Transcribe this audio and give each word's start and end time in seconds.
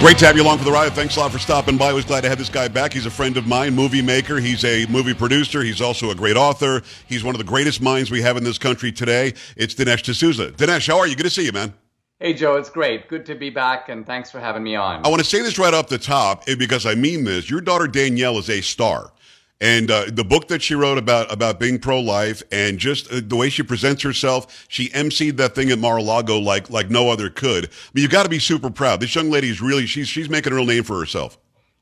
Great 0.00 0.16
to 0.16 0.26
have 0.26 0.36
you 0.36 0.44
along 0.44 0.58
for 0.58 0.64
the 0.64 0.70
ride. 0.70 0.92
Thanks 0.92 1.16
a 1.16 1.20
lot 1.20 1.32
for 1.32 1.40
stopping 1.40 1.76
by. 1.76 1.88
Always 1.88 2.04
glad 2.04 2.20
to 2.20 2.28
have 2.28 2.38
this 2.38 2.48
guy 2.48 2.68
back. 2.68 2.92
He's 2.92 3.04
a 3.04 3.10
friend 3.10 3.36
of 3.36 3.48
mine, 3.48 3.74
movie 3.74 4.00
maker. 4.00 4.38
He's 4.38 4.64
a 4.64 4.86
movie 4.86 5.12
producer. 5.12 5.60
He's 5.60 5.80
also 5.80 6.10
a 6.12 6.14
great 6.14 6.36
author. 6.36 6.82
He's 7.08 7.24
one 7.24 7.34
of 7.34 7.40
the 7.40 7.44
greatest 7.44 7.82
minds 7.82 8.08
we 8.08 8.22
have 8.22 8.36
in 8.36 8.44
this 8.44 8.58
country 8.58 8.92
today. 8.92 9.34
It's 9.56 9.74
Dinesh 9.74 10.04
D'Souza. 10.04 10.52
Dinesh, 10.52 10.86
how 10.86 10.98
are 10.98 11.08
you? 11.08 11.16
Good 11.16 11.24
to 11.24 11.30
see 11.30 11.46
you, 11.46 11.52
man. 11.52 11.74
Hey, 12.20 12.34
Joe, 12.34 12.56
it's 12.56 12.68
great. 12.68 13.06
Good 13.06 13.26
to 13.26 13.36
be 13.36 13.48
back, 13.48 13.88
and 13.88 14.04
thanks 14.04 14.28
for 14.28 14.40
having 14.40 14.64
me 14.64 14.74
on. 14.74 15.06
I 15.06 15.08
want 15.08 15.20
to 15.20 15.24
say 15.24 15.40
this 15.40 15.56
right 15.56 15.72
off 15.72 15.88
the 15.88 15.98
top 15.98 16.42
eh, 16.48 16.56
because 16.56 16.84
I 16.84 16.96
mean 16.96 17.22
this. 17.22 17.48
Your 17.48 17.60
daughter 17.60 17.86
Danielle 17.86 18.38
is 18.38 18.50
a 18.50 18.60
star. 18.60 19.12
And 19.60 19.88
uh, 19.88 20.06
the 20.08 20.24
book 20.24 20.48
that 20.48 20.60
she 20.60 20.74
wrote 20.74 20.98
about 20.98 21.32
about 21.32 21.60
being 21.60 21.78
pro 21.78 22.00
life 22.00 22.42
and 22.50 22.78
just 22.78 23.12
uh, 23.12 23.20
the 23.22 23.36
way 23.36 23.50
she 23.50 23.62
presents 23.62 24.02
herself, 24.02 24.66
she 24.68 24.88
emceed 24.90 25.36
that 25.36 25.54
thing 25.54 25.70
at 25.70 25.78
Mar-a-Lago 25.78 26.38
like 26.38 26.70
like 26.70 26.90
no 26.90 27.08
other 27.10 27.30
could. 27.30 27.66
I 27.66 27.68
mean, 27.94 28.02
you 28.02 28.08
got 28.08 28.24
to 28.24 28.28
be 28.28 28.40
super 28.40 28.70
proud. 28.70 28.98
This 29.00 29.14
young 29.14 29.30
lady 29.30 29.48
is 29.48 29.60
really 29.60 29.86
she's 29.86 30.08
she's 30.08 30.28
making 30.28 30.52
a 30.52 30.56
real 30.56 30.66
name 30.66 30.82
for 30.82 30.98
herself. 30.98 31.38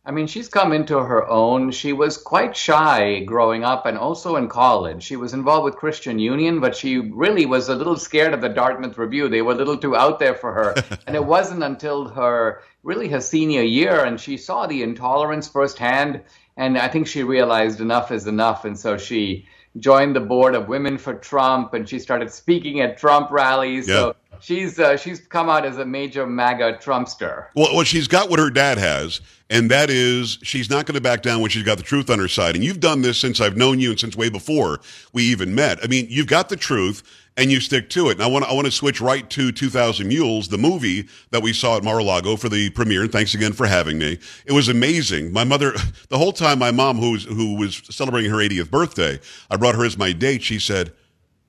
I 0.08 0.12
mean, 0.12 0.28
she's 0.28 0.48
come 0.48 0.72
into 0.72 1.00
her 1.00 1.28
own. 1.28 1.72
She 1.72 1.92
was 1.92 2.16
quite 2.16 2.56
shy 2.56 3.24
growing 3.24 3.64
up 3.64 3.86
and 3.86 3.98
also 3.98 4.36
in 4.36 4.48
college. 4.48 5.02
She 5.02 5.16
was 5.16 5.34
involved 5.34 5.64
with 5.64 5.74
Christian 5.74 6.20
Union, 6.20 6.60
but 6.60 6.76
she 6.76 6.98
really 6.98 7.44
was 7.44 7.68
a 7.68 7.74
little 7.74 7.96
scared 7.96 8.32
of 8.32 8.40
the 8.40 8.48
Dartmouth 8.48 8.96
Review. 8.98 9.28
They 9.28 9.42
were 9.42 9.54
a 9.54 9.56
little 9.56 9.76
too 9.76 9.96
out 9.96 10.20
there 10.20 10.36
for 10.36 10.52
her. 10.52 10.74
and 11.08 11.16
it 11.16 11.24
wasn't 11.24 11.64
until 11.64 12.06
her 12.06 12.62
really 12.84 13.08
her 13.08 13.20
senior 13.20 13.62
year 13.62 14.04
and 14.04 14.20
she 14.20 14.36
saw 14.36 14.68
the 14.68 14.84
intolerance 14.84 15.48
firsthand 15.48 16.22
and 16.56 16.78
I 16.78 16.86
think 16.86 17.08
she 17.08 17.24
realized 17.24 17.80
enough 17.80 18.12
is 18.12 18.28
enough. 18.28 18.64
And 18.64 18.78
so 18.78 18.96
she 18.96 19.48
joined 19.76 20.14
the 20.14 20.20
board 20.20 20.54
of 20.54 20.68
Women 20.68 20.98
for 20.98 21.14
Trump 21.14 21.74
and 21.74 21.88
she 21.88 21.98
started 21.98 22.30
speaking 22.30 22.80
at 22.80 22.96
Trump 22.96 23.32
rallies. 23.32 23.86
So 23.86 24.14
she's 24.40 24.78
uh, 24.78 24.96
she's 24.96 25.20
come 25.20 25.48
out 25.48 25.64
as 25.64 25.78
a 25.78 25.84
major 25.84 26.26
MAGA 26.26 26.78
Trumpster. 26.82 27.46
Well, 27.54 27.74
well, 27.74 27.84
she's 27.84 28.08
got 28.08 28.30
what 28.30 28.38
her 28.38 28.50
dad 28.50 28.78
has, 28.78 29.20
and 29.50 29.70
that 29.70 29.90
is 29.90 30.38
she's 30.42 30.70
not 30.70 30.86
going 30.86 30.94
to 30.94 31.00
back 31.00 31.22
down 31.22 31.40
when 31.40 31.50
she's 31.50 31.62
got 31.62 31.78
the 31.78 31.84
truth 31.84 32.10
on 32.10 32.18
her 32.18 32.28
side. 32.28 32.54
And 32.54 32.64
you've 32.64 32.80
done 32.80 33.02
this 33.02 33.18
since 33.18 33.40
I've 33.40 33.56
known 33.56 33.78
you 33.78 33.90
and 33.90 34.00
since 34.00 34.16
way 34.16 34.28
before 34.28 34.80
we 35.12 35.24
even 35.24 35.54
met. 35.54 35.78
I 35.82 35.86
mean, 35.86 36.06
you've 36.08 36.26
got 36.26 36.48
the 36.48 36.56
truth 36.56 37.02
and 37.36 37.50
you 37.50 37.60
stick 37.60 37.90
to 37.90 38.08
it. 38.08 38.12
And 38.12 38.22
I 38.22 38.26
want 38.26 38.44
to, 38.44 38.50
I 38.50 38.54
want 38.54 38.66
to 38.66 38.72
switch 38.72 39.00
right 39.00 39.28
to 39.30 39.52
2000 39.52 40.08
Mules, 40.08 40.48
the 40.48 40.58
movie 40.58 41.08
that 41.30 41.42
we 41.42 41.52
saw 41.52 41.76
at 41.76 41.84
Mar-a-Lago 41.84 42.36
for 42.36 42.48
the 42.48 42.70
premiere. 42.70 43.02
And 43.02 43.12
thanks 43.12 43.34
again 43.34 43.52
for 43.52 43.66
having 43.66 43.98
me. 43.98 44.18
It 44.46 44.52
was 44.52 44.68
amazing. 44.68 45.32
My 45.32 45.44
mother, 45.44 45.74
the 46.08 46.18
whole 46.18 46.32
time, 46.32 46.58
my 46.58 46.70
mom, 46.70 46.98
who 46.98 47.12
was, 47.12 47.24
who 47.24 47.54
was 47.56 47.82
celebrating 47.90 48.30
her 48.30 48.38
80th 48.38 48.70
birthday, 48.70 49.20
I 49.50 49.56
brought 49.56 49.74
her 49.74 49.84
as 49.84 49.98
my 49.98 50.12
date. 50.12 50.42
She 50.42 50.58
said, 50.58 50.92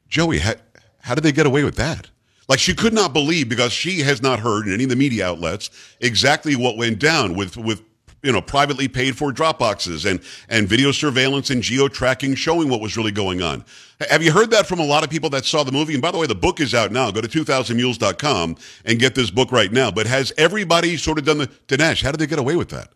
Joey, 0.10 0.40
how, 0.40 0.56
how 1.02 1.16
did 1.16 1.24
they 1.24 1.32
get 1.32 1.46
away 1.46 1.64
with 1.64 1.76
that? 1.76 2.10
Like 2.48 2.60
she 2.60 2.74
could 2.74 2.94
not 2.94 3.14
believe 3.14 3.50
because 3.50 3.74
she 3.74 4.00
has 4.00 4.22
not 4.22 4.40
heard 4.40 4.68
in 4.68 4.74
any 4.74 4.86
of 4.86 4.90
the 4.90 4.96
media 4.96 5.28
outlets 5.28 5.70
exactly 6.00 6.56
what 6.56 6.78
went 6.78 7.00
down 7.00 7.36
with, 7.36 7.58
with 7.58 7.84
you 8.24 8.32
know, 8.32 8.42
privately 8.42 8.88
paid 8.88 9.18
for 9.18 9.32
Dropboxes 9.32 10.10
and, 10.10 10.20
and 10.50 10.68
video 10.68 10.92
surveillance 10.92 11.50
and 11.50 11.62
geo 11.62 11.88
tracking 11.88 12.36
showing 12.36 12.70
what 12.70 12.82
was 12.82 12.98
really 12.98 13.12
going 13.12 13.42
on. 13.42 13.64
Have 14.10 14.24
you 14.24 14.32
heard 14.32 14.52
that 14.52 14.66
from 14.66 14.80
a 14.80 14.86
lot 14.86 15.04
of 15.04 15.10
people 15.10 15.30
that 15.32 15.46
saw 15.46 15.64
the 15.64 15.72
movie? 15.72 15.94
And 15.94 16.02
by 16.02 16.12
the 16.12 16.18
way, 16.18 16.28
the 16.28 16.36
book 16.36 16.60
is 16.60 16.74
out 16.74 16.92
now. 16.92 17.12
Go 17.12 17.22
to 17.22 17.28
2000mules.com 17.28 18.56
and 18.86 19.00
get 19.00 19.16
this 19.16 19.30
book 19.30 19.52
right 19.52 19.72
now. 19.72 19.92
But 19.92 20.08
has 20.08 20.34
everybody 20.38 20.98
sort 20.98 21.20
of 21.20 21.26
done 21.26 21.40
the, 21.40 21.48
Dinesh, 21.68 22.02
how 22.02 22.12
did 22.12 22.20
they 22.20 22.28
get 22.28 22.40
away 22.40 22.56
with 22.56 22.70
that? 22.70 22.90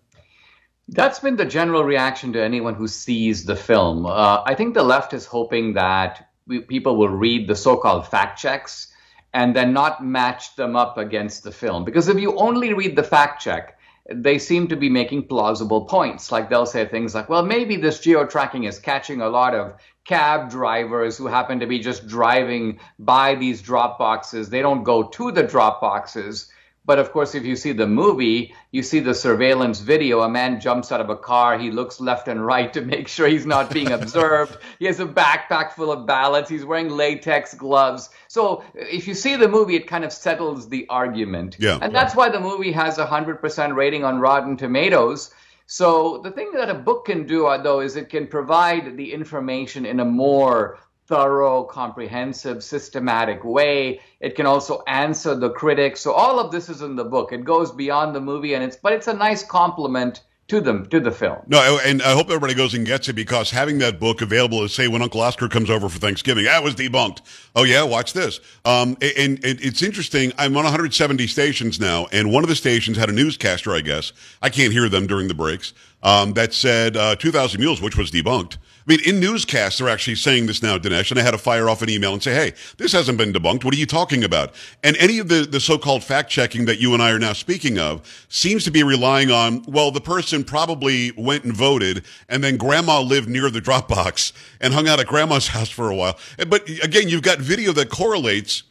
That's 0.87 1.19
been 1.19 1.37
the 1.37 1.45
general 1.45 1.83
reaction 1.83 2.33
to 2.33 2.43
anyone 2.43 2.73
who 2.73 2.87
sees 2.87 3.45
the 3.45 3.55
film. 3.55 4.05
Uh, 4.05 4.43
I 4.45 4.55
think 4.55 4.73
the 4.73 4.83
left 4.83 5.13
is 5.13 5.25
hoping 5.25 5.73
that 5.73 6.29
we, 6.47 6.59
people 6.59 6.97
will 6.97 7.09
read 7.09 7.47
the 7.47 7.55
so-called 7.55 8.07
fact 8.07 8.39
checks 8.39 8.90
and 9.33 9.55
then 9.55 9.73
not 9.73 10.03
match 10.03 10.55
them 10.55 10.75
up 10.75 10.97
against 10.97 11.43
the 11.43 11.51
film. 11.51 11.85
Because 11.85 12.07
if 12.07 12.19
you 12.19 12.37
only 12.37 12.73
read 12.73 12.95
the 12.95 13.03
fact 13.03 13.41
check, 13.41 13.77
they 14.13 14.37
seem 14.37 14.67
to 14.67 14.75
be 14.75 14.89
making 14.89 15.27
plausible 15.27 15.85
points. 15.85 16.31
Like 16.31 16.49
they'll 16.49 16.65
say 16.65 16.85
things 16.85 17.15
like, 17.15 17.29
well, 17.29 17.43
maybe 17.43 17.77
this 17.77 17.99
geo 17.99 18.25
tracking 18.25 18.65
is 18.65 18.79
catching 18.79 19.21
a 19.21 19.29
lot 19.29 19.53
of 19.53 19.75
cab 20.05 20.49
drivers 20.49 21.17
who 21.17 21.27
happen 21.27 21.59
to 21.59 21.67
be 21.67 21.79
just 21.79 22.07
driving 22.07 22.79
by 22.99 23.35
these 23.35 23.61
drop 23.61 23.97
boxes. 23.99 24.49
They 24.49 24.61
don't 24.61 24.83
go 24.83 25.03
to 25.03 25.31
the 25.31 25.43
drop 25.43 25.79
boxes. 25.79 26.51
But 26.83 26.97
of 26.97 27.11
course, 27.11 27.35
if 27.35 27.45
you 27.45 27.55
see 27.55 27.73
the 27.73 27.85
movie, 27.85 28.55
you 28.71 28.81
see 28.81 28.99
the 28.99 29.13
surveillance 29.13 29.79
video. 29.79 30.21
A 30.21 30.29
man 30.29 30.59
jumps 30.59 30.91
out 30.91 30.99
of 30.99 31.09
a 31.09 31.15
car. 31.15 31.59
He 31.59 31.69
looks 31.69 31.99
left 31.99 32.27
and 32.27 32.43
right 32.43 32.73
to 32.73 32.81
make 32.81 33.07
sure 33.07 33.27
he's 33.27 33.45
not 33.45 33.69
being 33.71 33.91
observed. 33.99 34.57
he 34.79 34.85
has 34.85 34.99
a 34.99 35.05
backpack 35.05 35.73
full 35.73 35.91
of 35.91 36.07
ballots. 36.07 36.49
He's 36.49 36.65
wearing 36.65 36.89
latex 36.89 37.53
gloves. 37.53 38.09
So 38.27 38.63
if 38.73 39.07
you 39.07 39.13
see 39.13 39.35
the 39.35 39.47
movie, 39.47 39.75
it 39.75 39.85
kind 39.85 40.03
of 40.03 40.11
settles 40.11 40.69
the 40.69 40.87
argument. 40.89 41.57
Yeah, 41.59 41.77
and 41.81 41.93
that's 41.93 42.15
why 42.15 42.29
the 42.29 42.39
movie 42.39 42.71
has 42.71 42.97
a 42.97 43.05
100% 43.05 43.75
rating 43.75 44.03
on 44.03 44.19
Rotten 44.19 44.57
Tomatoes. 44.57 45.31
So 45.67 46.17
the 46.17 46.31
thing 46.31 46.51
that 46.53 46.69
a 46.69 46.73
book 46.73 47.05
can 47.05 47.25
do, 47.25 47.45
uh, 47.45 47.61
though, 47.61 47.79
is 47.79 47.95
it 47.95 48.09
can 48.09 48.27
provide 48.27 48.97
the 48.97 49.13
information 49.13 49.85
in 49.85 49.99
a 49.99 50.05
more 50.05 50.79
thorough, 51.11 51.63
comprehensive, 51.65 52.63
systematic 52.63 53.43
way. 53.43 53.99
It 54.21 54.35
can 54.37 54.45
also 54.45 54.81
answer 54.87 55.35
the 55.35 55.49
critics. 55.49 55.99
So 55.99 56.13
all 56.13 56.39
of 56.39 56.51
this 56.51 56.69
is 56.69 56.81
in 56.81 56.95
the 56.95 57.03
book. 57.03 57.33
It 57.33 57.43
goes 57.43 57.69
beyond 57.69 58.15
the 58.15 58.21
movie, 58.21 58.53
and 58.53 58.63
it's 58.63 58.77
but 58.77 58.93
it's 58.93 59.07
a 59.07 59.13
nice 59.13 59.43
complement 59.43 60.21
to 60.47 60.61
them 60.61 60.85
to 60.87 60.99
the 60.99 61.11
film. 61.11 61.37
No, 61.47 61.79
and 61.83 62.01
I 62.01 62.13
hope 62.13 62.27
everybody 62.27 62.53
goes 62.53 62.73
and 62.73 62.85
gets 62.85 63.09
it 63.09 63.13
because 63.13 63.51
having 63.51 63.79
that 63.79 63.99
book 63.99 64.21
available 64.21 64.63
is 64.63 64.73
say 64.73 64.87
when 64.87 65.01
Uncle 65.01 65.21
Oscar 65.21 65.49
comes 65.49 65.69
over 65.69 65.89
for 65.89 65.99
Thanksgiving, 65.99 66.45
that 66.45 66.63
was 66.63 66.75
debunked. 66.75 67.21
Oh 67.55 67.63
yeah, 67.63 67.83
watch 67.83 68.13
this. 68.13 68.39
Um, 68.63 68.97
and, 69.01 69.43
and, 69.43 69.59
it's 69.61 69.81
interesting. 69.81 70.31
I'm 70.37 70.55
on 70.55 70.63
170 70.63 71.27
stations 71.27 71.77
now, 71.79 72.07
and 72.13 72.31
one 72.31 72.43
of 72.43 72.49
the 72.49 72.55
stations 72.55 72.95
had 72.95 73.09
a 73.09 73.13
newscaster. 73.13 73.73
I 73.73 73.81
guess 73.81 74.13
I 74.41 74.49
can't 74.49 74.71
hear 74.71 74.87
them 74.87 75.07
during 75.07 75.27
the 75.27 75.33
breaks. 75.33 75.73
Um, 76.03 76.33
that 76.33 76.53
said 76.53 76.97
uh, 76.97 77.15
2,000 77.15 77.59
Mules, 77.59 77.81
which 77.81 77.97
was 77.97 78.09
debunked. 78.09 78.57
I 78.57 78.83
mean, 78.87 78.99
in 79.05 79.19
newscasts, 79.19 79.77
they're 79.77 79.89
actually 79.89 80.15
saying 80.15 80.47
this 80.47 80.63
now, 80.63 80.79
Dinesh, 80.79 81.11
and 81.11 81.19
I 81.19 81.23
had 81.23 81.31
to 81.31 81.37
fire 81.37 81.69
off 81.69 81.83
an 81.83 81.89
email 81.89 82.13
and 82.13 82.23
say, 82.23 82.33
hey, 82.33 82.53
this 82.77 82.93
hasn't 82.93 83.19
been 83.19 83.31
debunked. 83.31 83.63
What 83.63 83.75
are 83.75 83.77
you 83.77 83.85
talking 83.85 84.23
about? 84.23 84.55
And 84.83 84.97
any 84.97 85.19
of 85.19 85.27
the, 85.27 85.41
the 85.43 85.59
so-called 85.59 86.03
fact 86.03 86.31
checking 86.31 86.65
that 86.65 86.79
you 86.79 86.95
and 86.95 87.03
I 87.03 87.11
are 87.11 87.19
now 87.19 87.33
speaking 87.33 87.77
of 87.77 88.25
seems 88.27 88.63
to 88.63 88.71
be 88.71 88.81
relying 88.81 89.29
on, 89.29 89.63
well, 89.67 89.91
the 89.91 90.01
person 90.01 90.43
probably 90.43 91.11
went 91.11 91.43
and 91.43 91.53
voted 91.53 92.03
and 92.27 92.43
then 92.43 92.57
grandma 92.57 93.01
lived 93.01 93.29
near 93.29 93.51
the 93.51 93.61
Dropbox 93.61 94.33
and 94.59 94.73
hung 94.73 94.87
out 94.87 94.99
at 94.99 95.05
grandma's 95.05 95.47
house 95.49 95.69
for 95.69 95.91
a 95.91 95.95
while. 95.95 96.17
But 96.47 96.67
again, 96.83 97.07
you've 97.07 97.21
got 97.21 97.37
video 97.37 97.73
that 97.73 97.89
correlates 97.89 98.63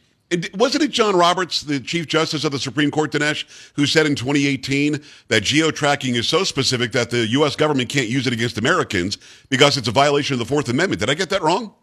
wasn't 0.53 0.83
it 0.83 0.91
John 0.91 1.15
Roberts, 1.15 1.61
the 1.61 1.79
Chief 1.79 2.07
Justice 2.07 2.43
of 2.43 2.51
the 2.51 2.59
Supreme 2.59 2.91
Court, 2.91 3.11
Dinesh, 3.11 3.45
who 3.75 3.85
said 3.85 4.05
in 4.05 4.15
2018 4.15 5.01
that 5.27 5.43
geo 5.43 5.71
tracking 5.71 6.15
is 6.15 6.27
so 6.27 6.43
specific 6.43 6.91
that 6.93 7.09
the 7.09 7.27
U.S. 7.27 7.55
government 7.55 7.89
can't 7.89 8.07
use 8.07 8.27
it 8.27 8.33
against 8.33 8.57
Americans 8.57 9.17
because 9.49 9.77
it's 9.77 9.87
a 9.87 9.91
violation 9.91 10.33
of 10.33 10.39
the 10.39 10.45
Fourth 10.45 10.69
Amendment? 10.69 10.99
Did 10.99 11.09
I 11.09 11.13
get 11.13 11.29
that 11.29 11.41
wrong? 11.41 11.73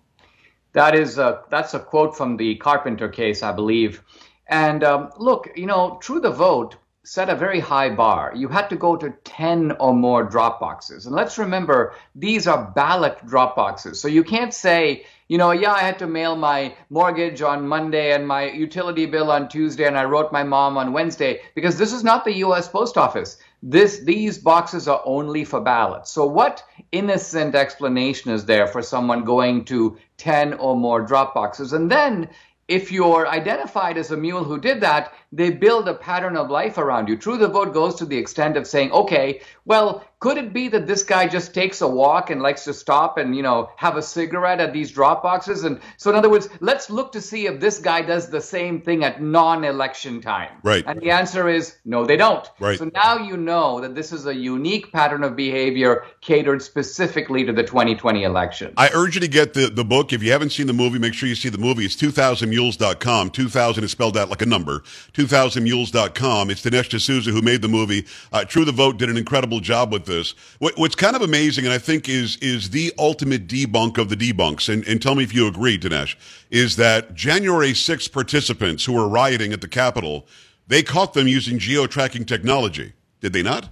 That 0.73 0.95
is 0.95 1.19
a, 1.19 1.43
that's 1.51 1.75
a 1.75 1.81
quote 1.81 2.17
from 2.17 2.37
the 2.37 2.57
Carpenter 2.57 3.09
case, 3.09 3.43
I 3.43 3.53
believe. 3.53 4.03
And 4.49 4.83
um, 4.85 5.11
look, 5.19 5.51
you 5.57 5.67
know, 5.67 5.99
True 6.01 6.21
the 6.21 6.31
Vote 6.31 6.77
set 7.09 7.31
a 7.31 7.35
very 7.35 7.59
high 7.59 7.89
bar. 7.89 8.35
You 8.37 8.49
had 8.49 8.69
to 8.69 8.77
go 8.77 8.95
to 8.95 9.09
10 9.25 9.73
or 9.81 9.95
more 9.95 10.23
drop 10.25 10.61
boxes. 10.61 11.07
And 11.07 11.15
let's 11.15 11.39
remember, 11.39 11.95
these 12.15 12.47
are 12.47 12.71
ballot 12.77 13.27
drop 13.27 13.57
boxes. 13.57 13.99
So 13.99 14.09
you 14.09 14.23
can't 14.23 14.53
say, 14.53 15.07
you 15.29 15.39
know, 15.39 15.53
yeah, 15.53 15.73
I 15.73 15.81
had 15.81 15.99
to 16.01 16.07
mail 16.07 16.37
my 16.37 16.75
mortgage 16.91 17.41
on 17.41 17.67
Monday 17.67 18.13
and 18.13 18.29
my 18.29 18.51
utility 18.51 19.07
bill 19.07 19.31
on 19.31 19.49
Tuesday, 19.49 19.87
and 19.87 19.97
I 19.97 20.05
wrote 20.05 20.33
my 20.33 20.43
mom 20.43 20.77
on 20.77 20.93
Wednesday 20.93 21.41
because 21.55 21.79
this 21.79 21.95
is 21.95 22.05
not 22.05 22.27
the 22.27 22.37
U.S. 22.47 22.69
Post 22.69 22.99
Office. 22.99 23.39
This 23.63 24.01
these 24.01 24.39
boxes 24.39 24.87
are 24.87 25.03
only 25.05 25.45
for 25.45 25.61
ballots. 25.61 26.11
So 26.11 26.27
what 26.27 26.63
innocent 26.93 27.55
explanation 27.55 28.31
is 28.31 28.45
there 28.45 28.67
for 28.67 28.83
someone 28.83 29.25
going 29.25 29.65
to 29.67 29.99
ten 30.17 30.55
or 30.55 30.77
more 30.77 31.01
drop 31.01 31.35
boxes? 31.35 31.73
And 31.73 31.91
then 31.91 32.29
if 32.69 32.93
you're 32.93 33.27
identified 33.27 33.97
as 33.97 34.11
a 34.11 34.17
mule 34.17 34.45
who 34.45 34.61
did 34.61 34.81
that, 34.83 35.15
they 35.33 35.51
build 35.51 35.89
a 35.89 35.95
pattern 35.95 36.37
of 36.37 36.51
life 36.51 36.77
around 36.77 37.09
you. 37.09 37.17
True 37.17 37.39
the 37.39 37.49
Vote 37.49 37.73
goes 37.73 37.95
to 37.97 38.05
the 38.05 38.19
extent 38.19 38.57
of 38.57 38.67
saying, 38.67 38.93
okay, 38.93 39.41
well, 39.65 40.05
could 40.21 40.37
it 40.37 40.53
be 40.53 40.69
that 40.69 40.87
this 40.87 41.05
guy 41.05 41.29
just 41.29 41.55
takes 41.55 41.81
a 41.81 41.87
walk 41.87 42.31
and 42.31 42.43
likes 42.43 42.65
to 42.65 42.75
stop 42.75 43.19
and, 43.19 43.37
you 43.37 43.43
know, 43.43 43.71
have 43.77 43.97
a 43.97 44.03
cigarette 44.03 44.61
at 44.61 44.73
these 44.73 44.91
drop 44.91 45.23
boxes? 45.23 45.63
And 45.63 45.81
so, 45.97 46.11
in 46.11 46.17
other 46.17 46.29
words, 46.29 46.49
let's 46.61 46.91
look 46.91 47.13
to 47.13 47.21
see 47.21 47.47
if 47.47 47.61
this 47.61 47.79
guy 47.79 48.03
does 48.03 48.29
the 48.29 48.41
same 48.41 48.81
thing 48.81 49.05
at 49.05 49.23
non 49.23 49.63
election 49.63 50.21
time. 50.21 50.51
Right. 50.65 50.85
And 50.87 51.01
the 51.01 51.13
answer 51.13 51.49
is 51.49 51.77
no, 51.85 52.05
they 52.05 52.17
don't. 52.17 52.49
Right. 52.59 52.79
So 52.79 52.91
now 52.93 53.19
you 53.19 53.37
know 53.37 53.81
that 53.81 53.95
this 53.95 54.13
is 54.13 54.27
a 54.27 54.35
unique 54.35 54.91
pattern 54.93 55.23
of 55.23 55.37
behavior 55.37 56.05
catered 56.21 56.63
specifically 56.63 57.45
to 57.45 57.53
the 57.53 57.63
2020 57.63 58.25
election. 58.25 58.75
I 58.77 58.91
urge 58.93 59.15
you 59.15 59.21
to 59.21 59.29
get 59.29 59.55
the, 59.55 59.69
the 59.69 59.85
book. 59.85 60.13
If 60.13 60.23
you 60.25 60.33
haven't 60.33 60.51
seen 60.51 60.67
the 60.67 60.73
movie, 60.73 60.99
make 60.99 61.15
sure 61.15 61.29
you 61.29 61.37
see 61.37 61.49
the 61.49 61.59
movie. 61.59 61.85
It's 61.85 61.97
2000mules.com. 61.97 63.31
2000 63.31 63.85
is 63.85 63.91
spelled 63.93 64.17
out 64.17 64.31
like 64.31 64.43
a 64.43 64.47
number. 64.47 64.81
2000mules.com. 65.13 66.51
It's 66.51 66.63
Dinesh 66.63 66.89
D'Souza 66.89 67.31
who 67.31 67.41
made 67.41 67.63
the 67.63 67.69
movie. 67.69 68.05
Uh, 68.33 68.45
True 68.45 68.65
the 68.65 68.73
Vote 68.73 68.99
did 68.99 69.11
an 69.11 69.17
incredible 69.17 69.61
job 69.61 69.93
with 69.93 70.08
this. 70.09 70.35
What, 70.59 70.77
what's 70.77 70.97
kind 70.97 71.15
of 71.15 71.23
amazing, 71.23 71.65
and 71.65 71.73
I 71.73 71.79
think 71.79 72.09
is 72.09 72.37
is 72.39 72.71
the 72.71 72.93
ultimate 72.99 73.47
debunk 73.47 73.99
of 73.99 74.09
the 74.09 74.17
debunks, 74.17 74.69
and, 74.69 74.87
and 74.89 75.01
tell 75.01 75.15
me 75.15 75.23
if 75.23 75.33
you 75.33 75.47
agree, 75.47 75.79
Dinesh, 75.79 76.17
is 76.51 76.75
that 76.77 77.15
January 77.15 77.75
6 77.75 78.09
participants 78.09 78.85
who 78.85 78.95
were 78.95 79.09
rioting 79.09 79.53
at 79.53 79.61
the 79.61 79.69
Capitol, 79.69 80.27
they 80.67 80.83
caught 80.83 81.15
them 81.15 81.29
using 81.29 81.59
geo-tracking 81.59 82.25
technology. 82.25 82.95
Did 83.21 83.33
they 83.33 83.43
not? 83.43 83.69